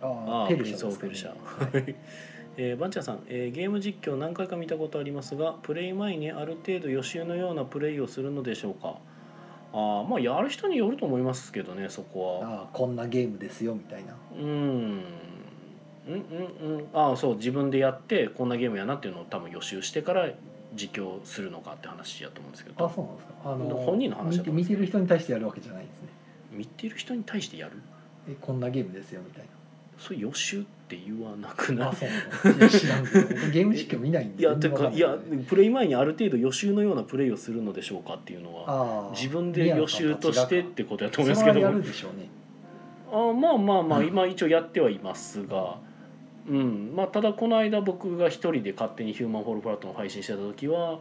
[0.02, 1.30] ああペルシャそうペルシャ。
[1.30, 1.96] はい。
[2.60, 8.96] えーバンチャーさん、えーゲーム実況何回か見たことありますがプレイ前にある程度予習のようなプレイをするのでしょうか？
[9.74, 12.50] あーまあやる人によると思いますけどねそこは。
[12.50, 14.16] ああこんなゲームですよみたいな。
[14.40, 14.48] うん。
[14.48, 15.04] うん
[16.08, 16.88] うんうん。
[16.94, 20.30] ああそう自分でやってこんなゲームやなっていうのを多分予習してから
[20.74, 22.86] 実況するのかって話やと思うんですけど。
[22.86, 23.34] あそうなんですか。
[23.46, 26.08] あの本人の話だ見て見てる人に対してやるわけじゃないんですね。
[26.52, 27.74] 見てる人に対してやる？
[28.28, 29.44] えこんなゲームですよみたい
[29.98, 31.88] それ予習って言わなくない？
[31.88, 32.58] なあそうなの？
[32.60, 35.02] いや知らんけど僕ゲーム実況見ないんでいやて全然わんない。
[35.02, 35.18] かや
[35.48, 41.54] プレイ前にある程度予習のようなプレイをするのでしょうかっていうのは自分で予習としてってことやと思いますけど。
[41.56, 42.30] それはやるでしょうね。
[43.12, 45.78] あまあまあまあ今一応やってはいますが、
[46.48, 46.94] うん。
[46.96, 51.00] まあ、ただこの間僕が一人で勝手に「ヒューマンフォールフラット」の配信してた時は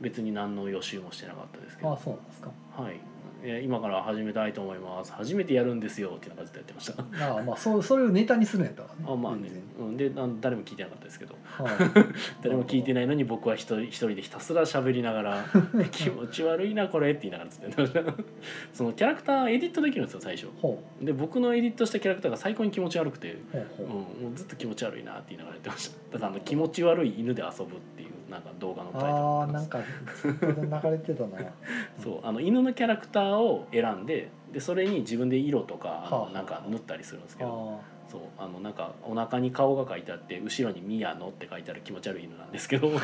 [0.00, 1.92] 別に何の予習もしてなかったですけど。
[1.92, 2.50] あそうなんですか。
[2.76, 3.00] はい、
[3.42, 5.12] えー今から始めたいと思います。
[5.12, 7.02] 初めてやるんですよっていう感じでやってました。
[7.26, 9.50] ああまあそうそれをネタにするんやったらねあまあね。
[9.78, 10.10] うん、で
[10.40, 11.36] 誰も聞いてなかったですけど。
[11.44, 11.68] はい。
[12.42, 15.44] 誰も聞いてないのに僕は一人一人でひたすら喋りながら
[15.92, 18.24] 「気持ち悪いなこれ」って言いながらずっとやってました。
[18.72, 20.48] そのキャラクターエディットできるんですよ最初。
[20.60, 23.36] ほで僕のエディットしたキャラクターが最高に気持ち悪くて、
[23.78, 26.14] うん、もうずっと気持ち悪いなって言いながらやってました。
[26.14, 29.78] だからあの気持ち悪い犬で遊ぶっていうなんか動画のタイトルああなんか
[30.20, 31.50] ツイーで流れてたな。
[32.02, 36.32] そうあの犬のキャラクターを選んででそれに自分で色とかあのはあ。
[36.32, 42.90] なんか塗ったりするんですけど、あそうあのなんかお腹に顔が書いてあって後ろに「宮野」って書いてある気持ち悪い犬なんですけど。
[42.96, 43.00] あ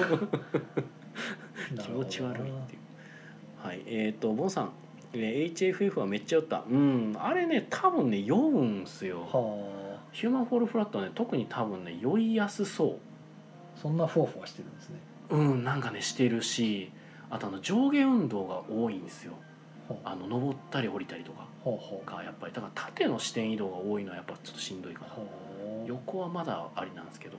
[1.80, 3.66] 気持ち悪いっていう。
[3.66, 4.72] はいえっ、とボンさん。
[5.14, 6.64] えー HFF はめっちゃ酔った。
[6.68, 9.20] うんあれね多分ね酔うんすよ。
[9.20, 12.88] はヒューマンフォールフラットはね特に多分ね酔いやすそう。
[12.94, 13.14] あ
[13.80, 14.98] そんなふわふわしてるんですね
[15.30, 16.92] うんなんかねしてるし
[17.30, 19.32] あとあの上下運動が多いんですよ。
[19.88, 19.98] ほう。
[20.04, 22.10] あの登ったり降りたりとかほうほう。
[22.10, 25.08] がやっぱりだから縦の視点移動が多いのはやっぱちょっとしんどいかな。
[25.08, 25.22] ほ
[25.84, 25.88] う。
[25.88, 27.38] 横はまだありなんですけど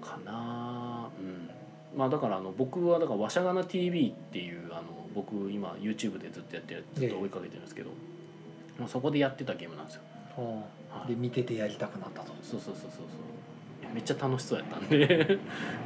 [0.00, 1.50] かなうん。
[1.96, 4.82] まあだからあの僕はだから「わしゃがな TV」っていうあの
[5.14, 7.90] 僕今 YouTube でずっとやってるずっと追いかけてるんですけど、
[8.78, 10.02] もうそこでやってたゲームなんですよ、
[10.36, 11.08] はあはい。
[11.08, 12.34] で見ててやりたくなったと。
[12.42, 13.06] そうそうそうそうそう
[13.96, 15.06] めっちゃ楽しそうやったんで。
[15.08, 15.38] だか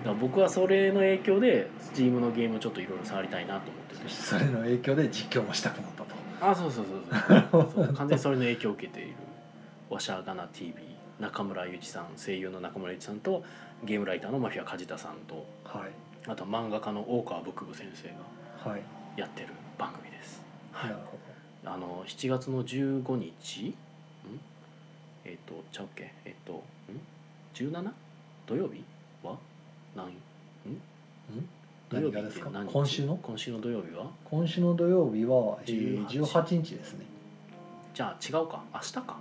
[0.05, 4.09] ら僕はそれの影響で Steam のゲームちょっといろいろ触りたいなと思ってて。
[4.09, 6.15] それの影響で実況もしたくなったと。
[6.41, 7.95] あそうそうそうそうそう。
[7.95, 9.15] 完全にそれの影響を受けている
[9.89, 10.75] 「わしゃがな TV」
[11.21, 13.45] 中村ゆうちさん声優の中村ゆうちさんと
[13.85, 15.91] ゲームライターのマフィア梶田さんとはい。
[16.27, 18.09] あと漫画家の大川ブクブ先生
[18.65, 18.83] がはい。
[19.17, 19.49] やってる
[19.79, 20.43] 番組です。
[20.73, 21.19] はないる、ほ
[21.65, 23.69] あの7月の15日？
[23.69, 23.75] ん？
[25.25, 26.13] えっ、とちゃうっけ？
[26.25, 26.63] えっ、とん
[27.61, 27.93] 17?
[28.47, 28.83] 土曜日
[29.23, 29.37] は？
[29.95, 30.07] 何？
[30.09, 30.15] ん？
[31.91, 32.49] 土曜日ですか？
[32.51, 32.73] 何日？
[32.73, 33.17] 今週の？
[33.23, 34.05] 今週の土曜日は？
[34.05, 36.75] ど今週の土曜日は、えー、18 18日。
[36.77, 37.05] ですね。
[37.93, 38.63] じゃあ違うか。
[38.73, 39.17] 明日か？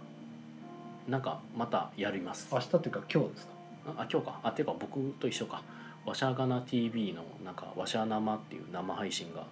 [1.09, 2.47] なんかまたやります。
[2.51, 3.51] 明日っていうか今日ですか？
[3.97, 4.39] あ今日か。
[4.43, 5.61] あていうか僕と一緒か
[6.05, 9.43] 「わしゃがな TV」のなんか「わしゃ生」っていう生配信が、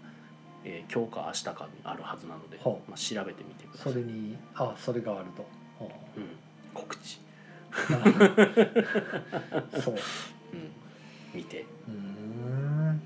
[0.63, 3.93] えー今日か明日かにあるはずなので、ほまあ、調べてみてください。
[3.93, 5.41] それにあそれがあると。
[5.83, 6.19] はう。
[6.19, 6.25] ん、
[6.73, 7.26] 告知、あ
[9.81, 9.93] そう。
[9.93, 9.97] う
[10.57, 10.71] ん、
[11.33, 11.65] 見て。
[11.87, 13.01] うーん。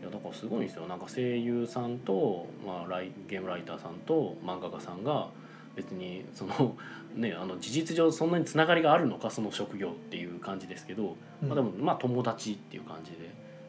[0.00, 0.86] いやだからすごいんですよ。
[0.86, 5.28] なんか声優さんと、まあ、ライゲームライターさんと漫画家さんが
[5.76, 6.76] 別にその
[7.14, 13.18] ねあの事実上そんなにつながりがあるのかその職業っていう感じですけど、まあ、でもまあ友達っていう感じで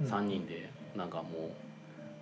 [0.01, 0.07] うん。
[0.07, 1.51] 3人でなんかも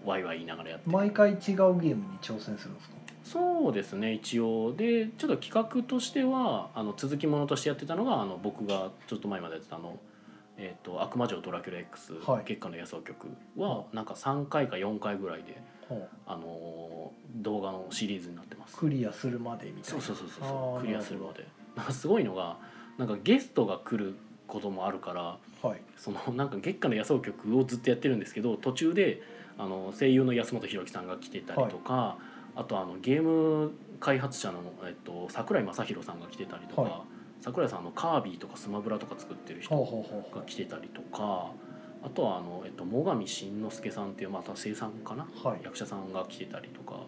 [0.06, 0.92] うワイワイ言いながらやってる。
[0.92, 2.96] 毎回違うゲームに挑戦するんですか？
[3.32, 4.74] そうですね一応。
[4.74, 9.98] でちょっと企画としてはあの続きものとしてやってたのがあの僕がちょっと前までやってたあの
[10.58, 12.46] 「えー、と悪魔城ドラキュラ X、はい。
[12.46, 15.62] 月下の野草曲は」なんか3回か4回ぐらいで、
[16.26, 18.78] あのー動画のシリーズになってます。
[18.78, 20.02] クリアするまでみたいな。
[20.02, 21.46] そうそうそうそうクリアするまで。
[21.76, 22.58] なんかすごいのが
[22.98, 24.16] なんかゲストが来る
[24.48, 25.82] こともあるからはい。
[25.96, 29.22] そのなんか月下の野草曲をずっとやってるんですけど途中で
[29.58, 32.18] あの声優の安本博樹さんが来てたりとか、
[32.58, 36.92] あとあのゲーム開発者の、えっと、桜井正宏さんが来てたりとか、はい。
[37.42, 39.76] 桜井さんのカービィとかスマブラとか作ってる人
[40.34, 41.52] が来てたりとか
[42.02, 45.62] あとはあの、えっと、最上慎之介さんっていうまた声優さんかな、うはい。
[45.64, 47.02] 役者さんが来てたりとか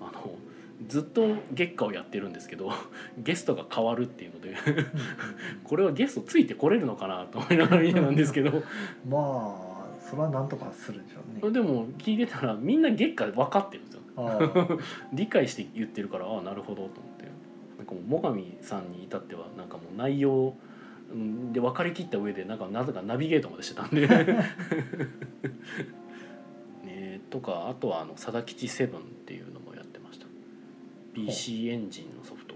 [0.00, 0.34] あの
[0.86, 2.70] ずっと月下をやってるんですけど
[3.18, 4.54] ゲストが変わるっていうので
[5.64, 8.62] これはゲストついてこれるのかなと思いながら見てたんですけど。
[9.08, 11.52] まあそれはなんとかするんでしょうね。
[11.52, 13.82] でも聞いてたらみんな月下分かってる
[15.12, 17.28] 理解して言ってるからああなるほどと思って。
[17.78, 20.56] なんかもう最上さんに至ってはなんかもう内容
[21.12, 24.06] うんで分かりきった上でなんかなぜかナビゲートまでしてたんで。
[26.84, 30.26] ねとかあとはあの佐田吉セブンっていうのもやってました。
[31.14, 32.54] PC エンジンのソフト。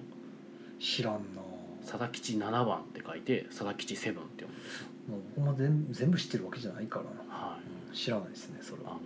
[0.80, 1.42] 知らんな。
[1.86, 4.86] 佐田吉7番って書いて佐田吉セブンって読むんですよ。
[5.08, 7.60] もう僕も全全部知ってるわけじゃないからな、はい。
[7.66, 9.02] うん知らないですねそれあはのー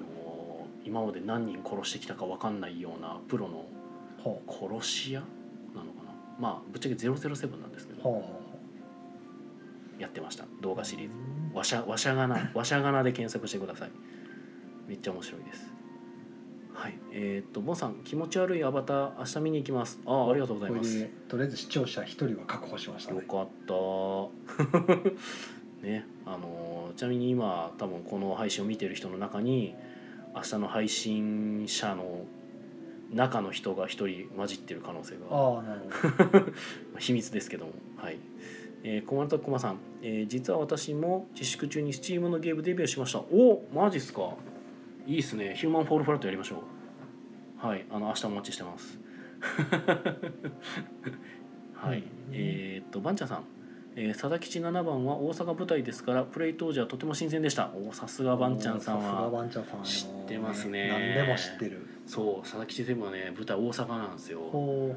[0.86, 3.66] 今まで何人殺してきたか分かんないようなプロの
[4.18, 5.20] ほ殺し屋
[5.74, 6.12] なのかな？
[6.38, 8.22] まあぶっちゃけ007なんですけどうほうほう。
[8.22, 8.40] ほ
[9.98, 10.44] やってました。
[10.60, 11.14] 動画シリーズ。
[11.54, 13.90] うわしゃわしゃがな わしゃがなで検索してください。
[14.88, 15.72] めっちゃ面白いです。
[16.74, 16.94] はい。
[17.12, 19.98] えーっとボンさん気持ち悪いアバター明日見に行きます。
[20.06, 21.06] ああありがとうございます。
[21.28, 23.20] とりあえず視聴者一人は確保しましたね。
[23.20, 23.72] よかった。
[25.82, 29.74] ねあのーちなみに今多分この配信を見てる人の中に
[30.36, 32.26] 明日の配信者の
[33.10, 35.20] 中の人が一人混じってる可能性が。
[35.30, 36.08] ああなるほ
[36.40, 36.52] ど。
[37.00, 37.72] 秘密ですけども。
[37.96, 38.18] はい。
[38.82, 43.20] えー、小丸と駒さん、えー実は私も自粛中に Steam のゲームデビューしました。
[43.20, 44.34] おマジっすか。
[45.06, 45.54] いいっすね。
[45.56, 46.62] ヒューマンフォールフラットやりましょ
[47.62, 47.66] う。
[47.66, 47.86] はい。
[47.90, 49.00] あの明日お待ちしてます。
[51.72, 52.04] はい、うん。
[52.32, 53.44] えーっとバンチャさん
[53.98, 57.70] えー、佐々吉7番は大阪舞台ですからプレイ当時はとても新鮮でした。
[57.74, 59.50] おさすがバンチャンさんさんよ。
[59.82, 60.88] 知ってますね。
[60.88, 61.86] 何でも知ってる。
[62.06, 64.40] そう佐々吉セブンはね舞台大阪なんですよ。
[64.40, 64.94] もほ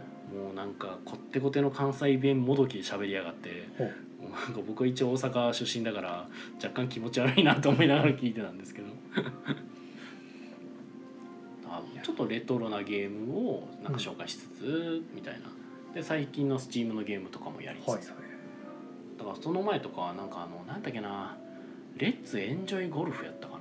[0.51, 0.53] う。
[0.53, 3.69] なんかこってこての関西弁もどきで喋りやがって。
[3.79, 6.27] なんか僕は一応大阪出身だから
[6.61, 8.87] 若干気持ち悪いなと思いながら聞いてたんですけど。
[11.69, 15.49] あちょっとレトロなゲームをなんか紹介しつつ、みたいな。
[15.93, 18.28] で最近の Steam のゲームとかもやりつつ、はいはい
[19.19, 21.37] だからその前とかはなんかあの何だっけな
[21.97, 23.59] レッツエンジョイゴルフやったか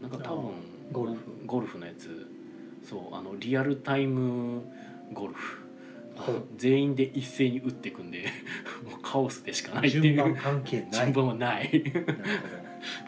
[0.00, 0.08] な。
[0.08, 0.52] なんか多分あ
[0.92, 1.20] ゴルフ。
[1.44, 2.26] ゴルフのやつ。
[2.82, 4.62] そうあのリアルタイム
[5.12, 5.64] ゴルフ。
[6.56, 8.24] 全員で一斉に打っていくんで
[8.90, 10.90] もうカオスでしかないってい順番う関係ない。
[10.92, 11.84] 順番はない。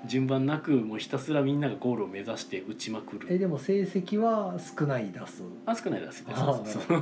[0.06, 3.26] 順番なくもうひたすらみんながゴールを目指して打ちまくる。
[3.30, 5.42] えでも成績は少ない出す。
[5.66, 6.24] あ少ないです。
[6.24, 6.94] そうそ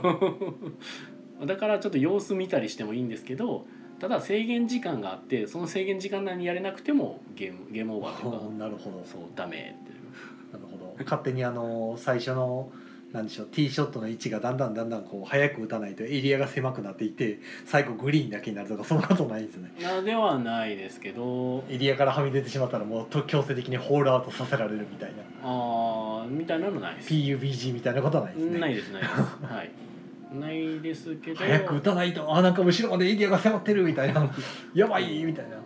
[1.41, 1.47] う。
[1.47, 3.67] だからちょっと様子見たりしてもいいんですけど
[4.01, 9.03] ただ制限時間があってその制限時間内にやれなくてもゲームゲームオーバーというか なるほど。
[9.05, 10.53] そうダメっていう。
[10.53, 10.95] なるほど。
[11.05, 12.71] 勝手にあの最初の
[13.13, 19.73] なんでしょうティーショットの位置がだんだんだんだんこう早く打たないとエリアが狭くなっていって最後グリーンだけになるとかそんなことないんですね。
[19.83, 25.23] なではないですけどエリアからはみ出てしまったらもうと強制的にホールアウトさせられるみたいな。
[25.43, 27.15] あーみたいなのないです。
[27.15, 28.59] PUBG みたいなことはないですね。
[28.59, 29.13] ないですないです。
[29.55, 29.88] はい
[30.33, 31.37] ないですけど。
[31.39, 34.31] 早く打たないとあなんか後ろまでエリアが迫ってるみたいな。
[34.75, 35.57] やばいみたいな。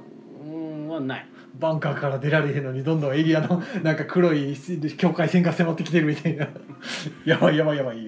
[0.44, 1.26] うんはない。
[1.58, 4.56] バンカーから出られへんのにどんどんエリアのなんか黒い
[4.96, 6.48] 境界線が迫ってきてるみたいな。
[7.24, 7.98] やばいやばいやばい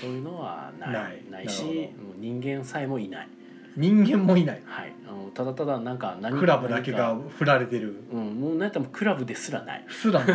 [0.00, 0.92] そういうのはない。
[0.92, 1.22] ない。
[1.30, 3.28] ないし人間さえもいない。
[3.76, 4.62] 人間もいない。
[4.64, 4.92] はい。
[5.08, 8.02] あのただただなんか何クラブだけが振られてる。
[8.12, 9.84] うんもうなんやっクラブですらない。
[9.88, 10.28] すらうん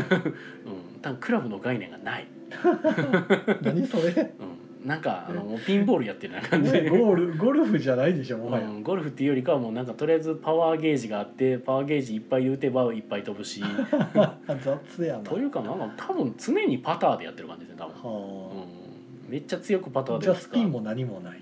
[1.01, 2.27] 多分クラブの概念がない。
[3.61, 4.33] 何それ？
[4.39, 4.56] うん
[4.87, 6.71] なんかあのもうピンボールやってるような感じ。
[6.71, 13.61] で、ねゴールゴルフじゃないでしょもはや、うん、ゴルフっていうよりかはもうなんかとりあえずパワーゲージがあってパワーゲージいっぱい打てばいっぱい飛ぶし。
[14.63, 15.23] 雑やな。
[15.23, 18.49] というかなんか多分常にパターでやってる感じですね多分、は
[19.25, 21.41] うん、めっちゃ強くパターあ、でじゃあスピンもも何もない。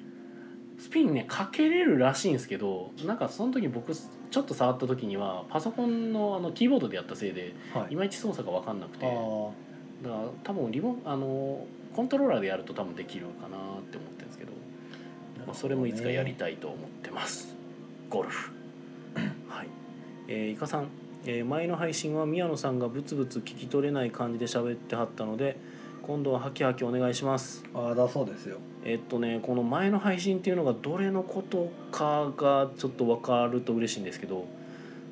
[0.79, 7.93] スピンねかけれるらしいんですけどなんかその時僕ちょっと触った時にはパソコンのあのキーボードでやったせいではい。
[7.93, 9.05] いまいち操作が分かんなくて。
[9.05, 9.65] あ。
[10.03, 11.65] だから多分リモあの
[11.95, 14.51] コントローラーでやると多分できるかなって思ってるんですけど、
[15.43, 17.55] あまあ、それもいつかやりたいと思ってます。
[18.09, 18.51] ゴルフ。
[19.47, 19.67] はい。
[20.27, 20.89] えー、イカさん、
[21.25, 25.57] えー前の配信は宮野さんがブツブツ聞き取れない感じで喋ってはったので
[26.03, 27.63] 今度はハキハキお願いします。
[27.73, 28.57] ああだそうですよ。
[28.83, 34.45] えっとねこの前の配信っていうのがどれのことかがちょっと分かると嬉しいんですけど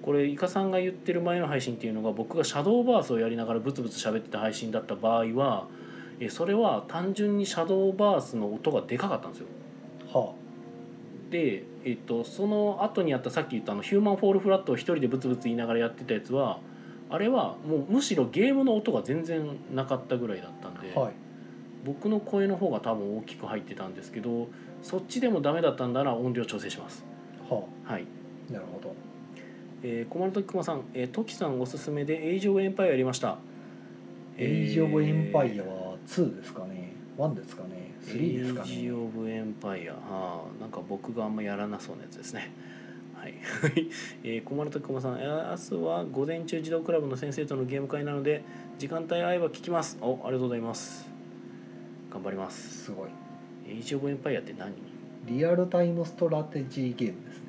[0.03, 5.67] これイカさんが言ってる前の配信っていうのが僕がシャドーバースをやりながらブツブツ喋ってた配信だった場合は
[6.25, 9.47] えそれは単純にシャドーバースの音がでかかったんですよ。
[10.13, 10.33] は
[11.29, 16.59] で、えっと、その後にやったさっき言ったあのヒューマンフォールフラットを一人でブツブツ言いながらやってたやつは
[17.09, 20.93] あれはもうむしろゲームの音が全然なかったぐらいだったんで。
[20.95, 21.13] あはい。
[21.85, 24.47] 僕の声の方が多分大きく入ってたんですけど
[24.81, 27.03] そっちでもダメだったんなら音量調整します。
[27.49, 28.05] ははい。
[28.49, 28.95] あなるほど。
[29.83, 33.37] えー、小丸時熊さん、えー、トキさんおすすめでエイジ・オブ・エンパイアやりました。
[34.37, 36.93] エイジ・オブ・エンパイアは2ですかね。
[37.17, 37.93] 1ですかね。
[38.07, 38.91] エ3ですかイジ・ね。
[38.91, 42.51] オブ・エンパイアあーなんか僕があんまやらなそうなやつですね。
[43.15, 43.35] はい、
[44.23, 48.43] えー、小丸時熊さん、えー明日は午前中児童クラブの先生とのゲーム会なので
[48.77, 49.97] 時間帯合えば聞きます。
[50.01, 51.09] おありがとうございます。
[52.11, 52.85] 頑張ります。
[52.85, 53.09] すごい。
[53.67, 54.73] エイジ・オブ・エンパイアって何？
[55.25, 57.45] リアルタイムストラテジーゲームですね。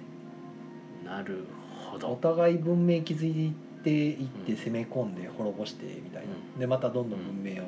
[1.05, 1.44] なる
[1.90, 3.52] ほおど互い文明築い
[3.82, 7.42] ていって攻め込んで滅ぼしてみたいな、うでまたどんどん。
[7.42, 7.66] 文明を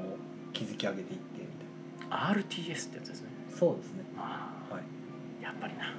[0.65, 1.47] 築き上げていってみ
[2.09, 3.29] たい RTS ってやつですね。
[3.51, 4.05] なそうですね。
[4.17, 4.83] あはい。
[5.43, 5.93] あやっぱりな。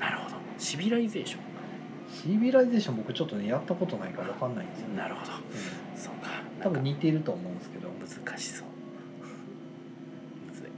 [0.00, 0.36] なるほど。
[0.58, 1.38] シビライゼーショ
[2.10, 5.32] シビライゼーション僕ちょっとねやったことないから分かんないんですよ、ンなるほど。
[5.32, 5.34] う
[5.96, 6.28] そうか。
[6.30, 7.88] ん多分似てると思うんですけど。
[7.88, 8.66] 難しそう。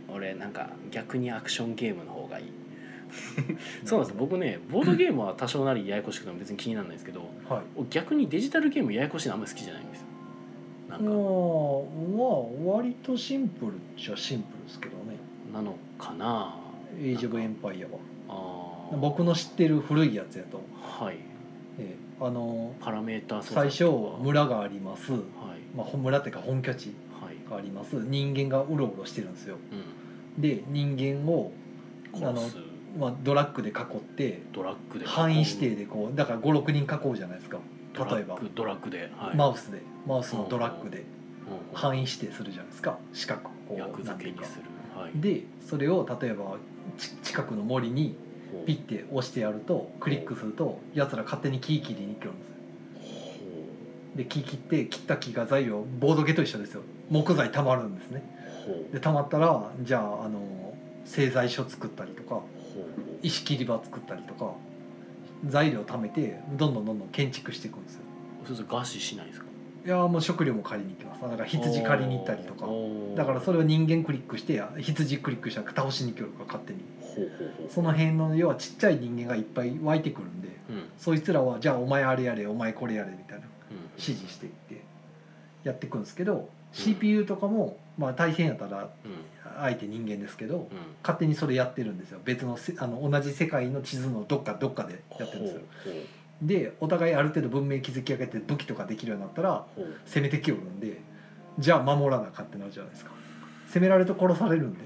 [0.09, 2.47] 俺なんか逆にアクションゲームの方がいい。
[3.85, 7.85] そうなんです僕ねボードゲームは多少なりややこしくても別に気にならないですけどはい。
[7.91, 10.04] 逆にデジタルゲームややこしいのあんまり好きじゃないんですよ
[10.99, 11.11] なんか。
[11.11, 15.17] もうまあ割とシンプルっちゃシンプルですけどね。
[15.53, 16.57] なのかな。
[17.01, 17.93] エイジ・オブ・エンパイアは。
[18.29, 18.99] あー。
[18.99, 21.17] 僕の知ってる古いやつやと、はい。
[21.79, 23.87] ええあのパラメータ最初
[24.21, 25.23] 村があります、はい。
[25.77, 27.51] まあ、ほ村っていうか本拠地はい。
[27.51, 27.97] があります。
[27.97, 29.57] 人間がうろうろしてるんですよ。
[30.37, 30.43] うん。
[30.43, 31.53] で人間を
[32.15, 32.41] あの
[32.99, 37.59] まあ、ドラッグで囲ってドラッグで範囲指定でこうだから56人囲うじゃないですか
[37.95, 38.39] 例えば。
[38.55, 39.37] ドラッグで、はい。
[39.37, 41.05] マウスでマウスのドラッグでうん
[41.77, 42.99] 範囲指定するじゃないですか。
[43.13, 44.65] 四角こ役う付けにする
[44.99, 45.13] はい。
[45.15, 46.57] でそれを例えば
[46.99, 48.17] ち近くの森に
[48.67, 52.55] ピッて押してやるとクリックするとやつら勝手に木切りに来るんですよ。
[54.15, 56.83] ほで木切って切った木が材料ボードゲと一緒ですよ。
[57.11, 58.23] 木材たまるんですね。
[58.93, 60.75] でたまったらじゃああの
[61.05, 62.41] 製材所作ったりとか
[63.23, 64.53] 石切り場作ったりとか
[65.49, 68.01] 材料貯めてどんどんどんどん建築していくんですよ。
[68.47, 69.47] そうすると餓死しないですか？
[69.85, 71.23] いやもう食料も借りに行きます。
[71.23, 72.67] だから羊借りに行ったりとか。
[73.17, 76.81] だからそれを人間クリックして羊クリックしたら倒しに来るから勝手に。
[77.71, 80.77] その辺の要はちっちゃい人間がいっぱい湧いてくるんでうん。
[80.77, 83.45] うんそいつらはじゃあお前あれやれお前これやれみたいな。
[83.45, 83.77] うん。
[83.99, 84.83] 指示していって
[85.65, 88.89] やっていくんですけど CPU とかもまあ大変やったらうん。
[89.61, 90.67] 相手人間ですけどうん。
[91.03, 92.21] 勝手にそれやってるんですよ。
[92.25, 95.61] 別のせあの同じ世界の地図のどっかどっかでやってるんですよ。
[96.43, 99.65] でお互いある程度文明築き上げて武器とかできるようになったら
[100.07, 101.01] 攻めてきよるんで
[101.59, 103.13] じゃあ守らなあかんってなるじゃないですか。
[103.73, 104.85] 攻められると殺されるんで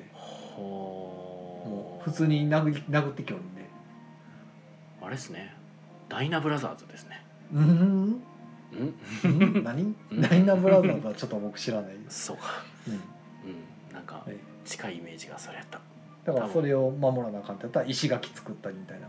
[0.57, 3.63] もう普通に殴り殴ってきよるんで。
[5.01, 5.55] あれですね。
[6.09, 7.25] ダイナブラザーズですね。
[7.53, 7.65] うん。
[7.65, 8.21] う
[8.77, 8.95] ん
[9.25, 9.65] うん？
[9.65, 9.95] 何？
[10.11, 10.21] うん。
[10.21, 11.99] ダイナブラザーズはちょっと僕知らない。
[11.99, 12.43] です、そうか。
[12.87, 12.95] うん。
[12.95, 13.01] うん。
[13.93, 14.37] なんかはい。
[14.65, 15.81] 近いイメージがそれやった。
[16.25, 19.09] だからそれを守らなあかんってやったら石垣作ったりみたいな。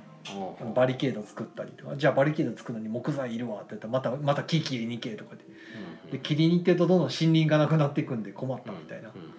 [0.74, 1.98] バリケード作ったりとか。
[1.98, 5.44] じゃあバリケード作るのに木材いるわって言ったらまたまた木切りに行けとかで。
[5.44, 9.34] うんで切りに行ってるとどんどん森林がなくなっていくんで困ったみたいなうんうんうん。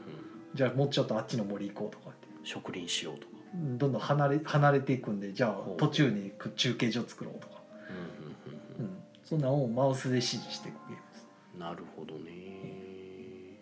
[0.54, 2.28] じゃあもうちょっとあっちの森行こうとかって。
[2.44, 3.32] 植林しようとか。
[3.54, 5.76] どんどん離れ離れていくんでじゃあほう。
[5.78, 7.49] 途中に中継所作ろうとか、
[9.30, 10.74] そんなんをマウスで指示してす
[11.54, 13.60] うんなるほどね。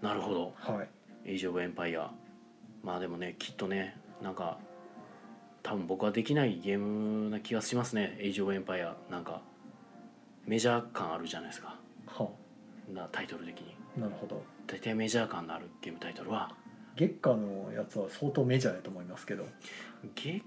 [0.00, 0.54] なるほど。
[0.54, 0.80] は
[1.24, 1.30] い。
[1.32, 2.12] エイジ・オブ・エンパイア。
[2.84, 4.58] まあでもねきっとねなんか
[5.64, 8.16] 多分僕はできないゲームな気がしますね。
[8.20, 8.94] エイジ・オブ・エンパイア。
[9.10, 9.42] なんか
[10.44, 11.76] メジャー感あるじゃないですか。
[12.06, 12.28] は
[12.94, 13.74] なタイトル的に。
[13.96, 14.40] あなるほど。
[14.68, 16.54] 大体メジャー感のあるゲームタイトルは
[16.96, 19.44] 月下のやつは相当メジャーやと思いますけど。
[20.14, 20.44] 月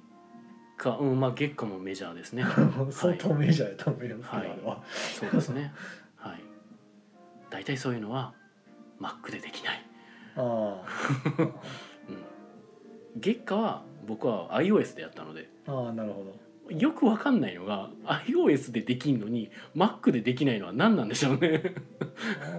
[0.79, 2.43] 下うんまあ月下もメジャーですね。
[2.89, 4.45] 相当メジャーやと思いますは。
[4.45, 4.49] い。
[4.91, 5.73] そうですね。
[6.15, 6.43] はい。
[7.49, 8.33] 大体そういうのは
[8.99, 9.85] Mac でできない。
[10.37, 10.83] あ
[11.37, 11.51] うん。
[13.21, 15.49] 月下は僕は iOS でやったので。
[15.67, 16.23] あああなるほ
[16.71, 21.61] よくわかんないのが iOS でできんのに Mac でできないのは何なんでしょうね。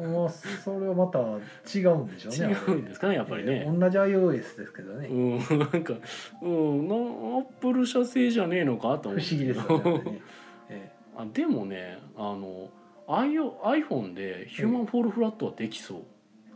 [0.02, 5.94] どまあそれはまた違うんでしょうね違うんですかねやっぱりね、えー同じ iOS ですけどね、うんなんか
[6.42, 10.20] うんなアップル社製じゃねえのかと不思思う議ですよね
[10.70, 12.68] えあでもねあの
[13.08, 15.98] iPhone でヒューマンフォールフラットはできそう、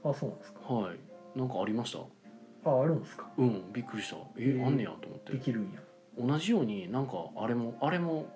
[0.06, 0.60] ーあそうなんですか。
[0.72, 0.96] はい。
[1.38, 2.70] なんかありました？
[2.70, 3.26] ああるんですか。
[3.36, 4.16] うんびっくりした。
[4.38, 5.32] え、へえあんねやと思って。
[5.32, 5.80] できるんや
[6.18, 8.26] 同じようになんかあれもあれも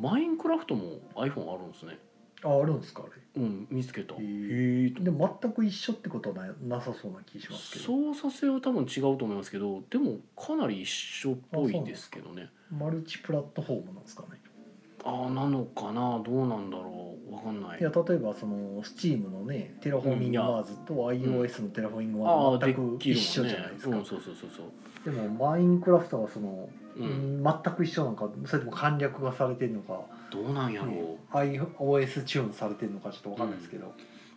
[0.00, 1.98] マインクラフトも iPhone あるんですね。
[2.44, 3.06] ああるんですかあ
[3.36, 4.14] うん見つけた。
[4.14, 7.84] へへえでも全く一緒ってことはななさそうな気しますけど。
[7.84, 12.50] 操作性は多分違うと思いますけどでもかなり一緒っぽいですけどね。
[12.70, 14.40] マルチプラットフォームなんですかね。
[15.04, 16.20] ああなのかな？
[16.24, 17.34] どうなんだろう？
[17.34, 17.80] わかんない。
[17.80, 24.66] いや例えばその Steam のねテラフォーミングワーズと iOS のテラフォーミングワーズ全く一緒じゃないですか、うんそうそうそうそう。
[25.04, 27.40] でもマインクラフトはその、ううん。
[27.40, 33.92] ん、全く一緒なのかそれとも簡略化されてるのか、どうなんやろう、ね iOS チューンされてるのかちょっと分かんないですけど、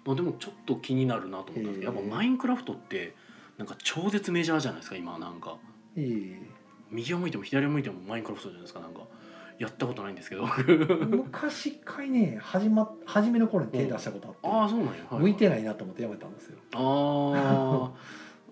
[0.05, 3.15] まあ、でもちょっと気になるなと思ったんですけどやっへえぱマインクラフトって
[3.57, 5.57] なんか超絶メジャーじゃないですか今なんか。
[5.95, 6.49] ええ。
[6.91, 9.01] 右を向いても左を向いてもマインクラフトじゃないですかなんか。
[9.57, 10.45] やったことないんですけど。
[11.07, 16.57] 昔一回ね始ま初めの頃に手出したことあって、ああそうなんや、はい向いてないなと思ってやめたんですよ。
[16.73, 17.89] あー。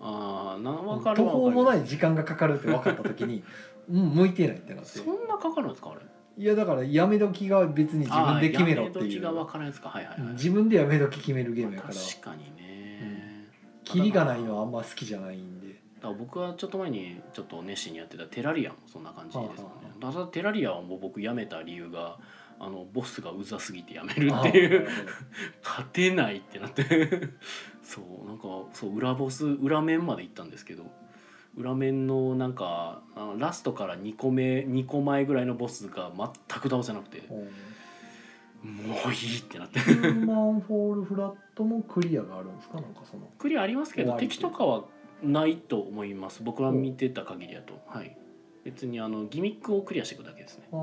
[0.00, 0.62] あー。
[0.62, 3.44] な分かる途わ方もないい時間がかかるって分かった時にうん
[3.88, 4.98] 向いてないってなって。
[4.98, 6.00] そんなかかるんですかあれ。
[6.36, 9.88] いやだからやめ時が別に自分で決めろっていう時が分からんやつか。
[9.88, 10.32] はいはいはい。
[10.32, 11.94] 自分でやめ時決めるゲームやから。
[11.94, 13.48] 確かにね、
[13.84, 15.68] キリがないのはあんま好きじゃないんで。
[15.68, 19.90] だから僕はちょっと前にちょっと熱心にやってたテラリアもそんな感じですよね。
[20.00, 22.18] はただテラリアはもう僕やめた理由が
[22.58, 24.88] あのボスがうざすぎてやめるあっていう
[25.62, 26.84] 勝てないってなって。
[27.82, 30.84] そうなんかそう裏ボス裏面まで行ったんですけど
[31.56, 33.02] 裏面のなんか
[33.38, 37.22] ラストから2個目2個前ぐらいのボスが全く倒せなくて。
[38.64, 39.78] もういいってなって。
[39.78, 42.80] ヒューマンフォールフラットもクリアがあるんですか？
[42.80, 43.28] なんかその。
[43.38, 44.84] クリアありますけど敵とかは
[45.22, 46.42] ないと思います。
[46.42, 47.78] 僕は見てた限りだと。
[47.86, 48.16] はい。
[48.64, 50.64] 別にあのギミックをクリアしていくだけですね。
[50.72, 50.76] あ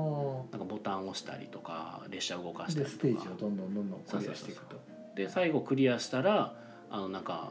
[0.52, 2.98] なんかボタンを押したりとか列車を動かしたでりとか。
[2.98, 4.80] ステージをどんどんどんどんクリアしていくと。
[5.16, 6.54] で最後クリアしたら
[6.88, 7.50] あのなんか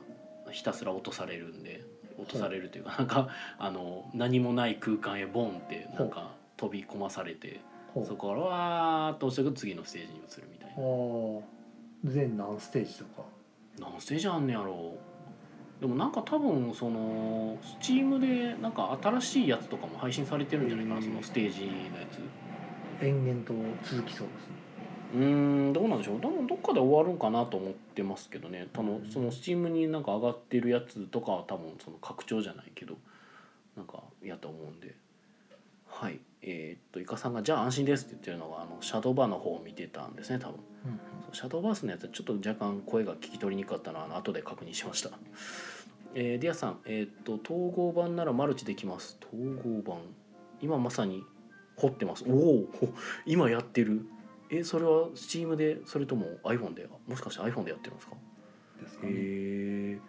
[0.51, 1.83] ひたすら落とされるんで
[2.21, 7.61] 落とされるというかなんかあの何もない空間へボンってなんか飛び込まされて
[8.05, 12.11] そこからわーっと押していくと次のステージに移るみたいな。
[12.13, 13.23] 全何ステージとか？
[13.79, 14.95] 何ステージあんねやろ
[15.79, 22.19] でもなんか多分そのスチームでなんか新しいやつとかも配信されてるんじゃないかなそのステージのやつ。
[23.03, 23.53] 延々と
[23.83, 24.60] 続きそうですね
[25.13, 26.21] うーんどうなんでしょう。
[26.21, 28.67] 多分どっかで終わるんかなと思ってますけどね。
[28.73, 32.95] 多分そのスチームになんか上がってるやつとかは多分その拡張じゃないけど
[33.75, 34.95] なんかやと思うんで。
[35.87, 36.19] はい。
[36.43, 40.55] えーっとイカさんが「じゃあ安心です」って言ってるのはあのシャドーバーの方を見てたんですね多分。
[40.85, 45.11] うんそうシャドーバースのやつはちょっと若干声が聞き取りにくかったのはあの後で確認しました。
[46.15, 49.17] えー、ディアさんえーっと統合版ならマルチできます。
[49.31, 49.99] 統合版。
[50.61, 51.23] 今まさに
[51.75, 52.23] 掘ってます。
[52.27, 52.67] おお
[53.25, 54.05] 今やってる
[54.51, 58.15] えそれは Steam でそれとも iPhone でもしかして iPhone でやってるんですか？
[58.81, 59.11] ですかね。
[59.13, 59.15] へ
[59.95, 59.99] え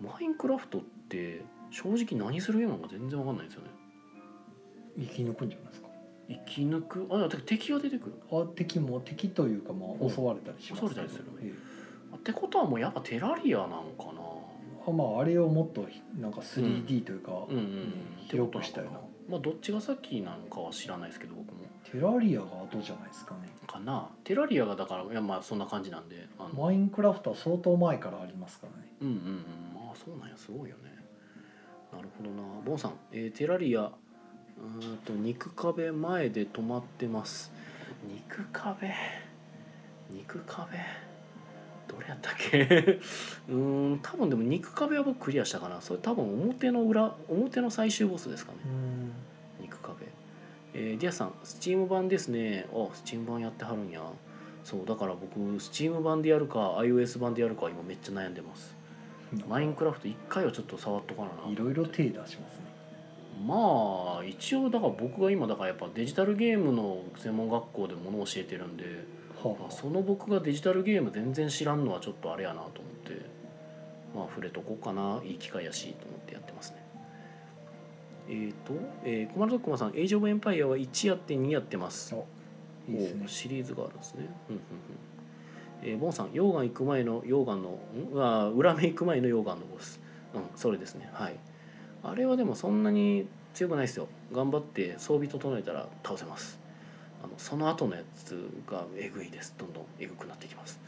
[0.00, 3.70] マインクラフトって正直何するようなのか全然わかんないんですよね。
[4.98, 5.88] 生き抜くんじゃないですか？
[6.28, 7.06] 生き抜く？
[7.10, 10.94] あ敵が出てくるあ敵も敵というかまあ襲われたりしますけど。
[10.94, 11.52] 襲われたりするえ
[12.12, 14.20] えってことはもうやっぱテラリアなのかな？
[14.86, 15.86] あまああれをもっと
[16.18, 17.92] なんか 3D というか、うんうんうん。
[18.28, 23.48] 広くしたようなまあどっちが先なのかは知らないですけど僕もテラリアが後じゃないですかね。
[23.66, 24.08] かな。
[24.24, 26.50] テラリアがだからいやまあそんな感じなんであの。
[26.54, 28.88] マインクラフトは相当前からありますからね。
[29.00, 29.84] うんうんうん。
[29.86, 30.94] まあそうなんやすごいよね。
[31.92, 32.42] なるほどな。
[32.64, 37.50] ボンさん、えーテラリアうーんと肉壁前で止まってます。
[38.08, 38.92] 肉壁？
[40.10, 40.76] 肉壁？
[41.88, 42.58] どれやったっけ？
[43.48, 45.80] うーん多分でも肉壁は僕クリアしたかな。
[45.80, 48.58] それ多分表の裏表の最終ボスですかね。
[48.66, 49.12] うん
[50.74, 52.66] えー、ディアさんスチーム版ですね。
[52.72, 54.02] あスチーム版やってはるんや。
[54.62, 58.76] そうだから僕スチーム版でやるか iOS 版でやるか今めっちゃ悩んでます。
[59.48, 61.28] マインクラフト1回はちょっと触っとかな。
[61.46, 62.70] ないろいろ手出しますね。
[63.46, 68.84] まあ一応だから僕が今だからやっぱデジタルゲームの専門学校でものを教えてるんで
[69.42, 73.26] はあ、その僕がデジタルゲーム全然知らんのはちょっとあれやなと思って
[74.14, 75.22] まあ触れとこうかな。
[75.24, 76.29] いい機会やしと思って
[78.30, 78.74] えっ、ー、と、
[79.04, 82.14] えー、小丸とくまさん「エイジ・オブ・エンパイア」は1やって2やってます
[82.88, 84.28] いいですねおシリーズがあるんですね。
[84.48, 85.10] うんうんうん
[85.82, 87.78] えー、ボンさん、溶岩行く前の溶岩の、ん？
[88.16, 90.00] あー裏目行く前の溶岩のボス。
[90.34, 91.08] うん、それですね。
[91.12, 91.36] はい。
[92.02, 94.08] あれはでもそんなに強くないですよ。
[94.32, 96.58] 頑張って装備整えたら倒せます。
[97.22, 99.54] あのその後のやつがえぐいです。
[99.58, 100.80] どんどんえぐくなってきます。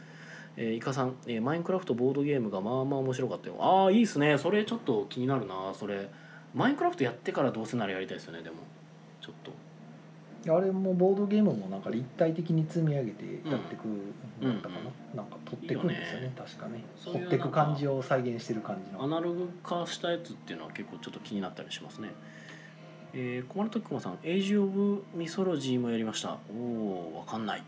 [0.55, 3.55] えー、イカさん、えー、マインクラフトボードゲームがまあまあ面白かったよ。
[3.59, 4.37] ああ、いいですね。
[4.37, 5.73] それちょっと気になるな。
[5.73, 6.09] それ。
[6.53, 8.57] マインクラフトやってからどうせならやりたいですよね、でも。
[9.21, 9.51] ちょっと。
[10.51, 14.75] あれもボードゲームもなんか立体的に積み上げてやってくうんんだったか
[15.15, 22.09] な、なんか取ってくんですよねね確かね取ってく感じを再現してる感じのアナログ化したやつっていうのは結構ちょっと気になったりしますね。
[23.13, 26.39] えー、小丸時駒さん、エイジ・オブ・ミソロジーもやりました。
[26.51, 26.57] お
[27.15, 27.63] お、わかんない。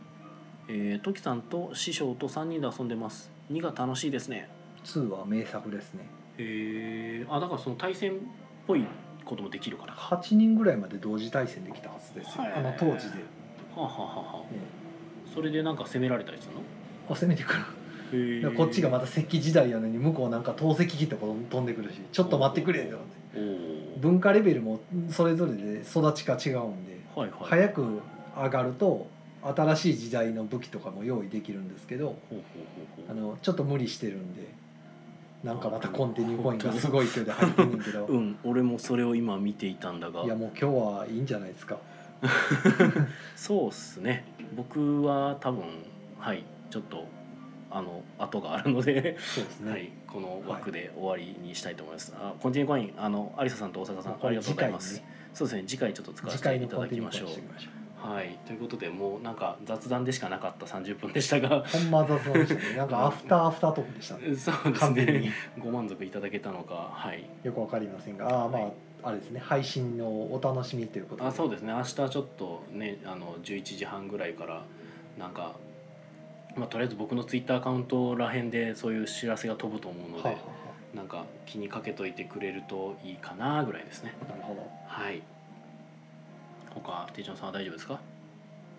[0.68, 3.32] えー、トキさんと師匠と3人で遊んでます。
[3.52, 4.50] 2が楽しいですね。
[4.84, 6.08] 2は名作ですね
[6.38, 8.16] えー、あ、だからその対戦っ
[8.68, 8.86] ぽい
[9.24, 10.16] こともできるからか。
[10.22, 12.44] 8人ぐらいまで同時対戦できたはずですよ。
[12.44, 12.54] はい。
[12.54, 13.20] あの当時で、
[13.76, 14.60] はあ、はあはあはあ、え
[15.34, 16.62] それでなんか攻められたりするの？
[16.62, 16.64] え
[17.10, 17.60] あ攻めてくる。
[18.14, 23.00] へだからこっちがまた石器時代やのに向こうなんか透析機とか飛んでくるしちょっと待ってくれよ
[24.00, 27.40] 文化レベルもそれぞれで育ちが違うんではいはい。
[27.42, 28.00] 早く
[28.38, 29.08] 上がると
[29.42, 32.40] 新しい時代の武器とかも用意できるんですけどほうほう
[32.98, 33.30] ほうほう。
[33.30, 34.44] あのちょっと無理してるんで
[35.46, 40.24] なんかまたコンティニューコインがすごい勢いで入ってんねんけど、 うん俺もそれを今見ていたんだが。
[40.24, 41.78] いやもう今日はいいんじゃないですか。
[43.38, 44.26] そうっすね。
[44.56, 45.64] 僕は多分
[46.20, 47.06] はいちょっと
[47.70, 57.30] あの後があるので、そうですね、はい、この枠で終わりにしたいと思います、あコンティニューコインあの有沙さんと大阪さんありがとうございます、ねそうですね次回ちょっと使わせ次ていただきましょう
[58.06, 58.38] はい。
[58.46, 61.64] ということでもうなんか雑談でしかなかった30分でしたが。
[61.64, 62.78] ほんま雑談でしたね。
[62.78, 64.22] なんか アフターアフタートークでしたね。
[64.36, 65.14] そうです完全に。
[65.28, 66.90] ねご満足いただけたのか。
[66.94, 67.24] はい。
[67.44, 68.28] よくわかりませんが。
[68.28, 68.74] ああまあ、はい
[69.06, 69.40] あれですね。
[69.40, 71.30] 配信のお楽しみということで。
[71.30, 71.72] あそうですね。
[71.72, 74.64] 明日ちょっとねあの11時半ぐらいから
[75.20, 75.54] なんか
[76.56, 80.40] まあとりあえず僕のツイッターアカウントらへんでそういう知らせが飛ぶと思うので、はあは
[80.96, 84.16] なんか気にかけといてくれるといいかなぐらいですね。
[84.22, 84.72] あはあなるほど。
[84.88, 85.22] はい
[86.76, 88.00] 他手帳さんは大丈夫ですか？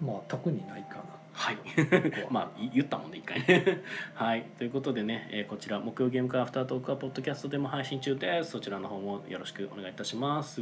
[0.00, 1.02] まあ特にないかな。
[1.32, 1.58] はい。
[2.30, 3.82] まあい言ったもんね一回ね。
[4.14, 4.42] はい。
[4.58, 8.50] ということでね、えーこちら木曜ゲーム会アフタートークはポッドキャストでも配信中です。
[8.52, 10.60] そちらの方もよろしくお願いいたします。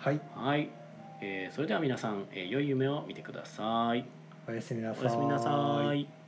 [0.00, 0.20] はい。
[0.34, 0.68] はい、
[1.20, 4.04] えーそれでは皆さん、えー良い夢を見てください。
[4.48, 6.21] おやすみなさおやすみなさい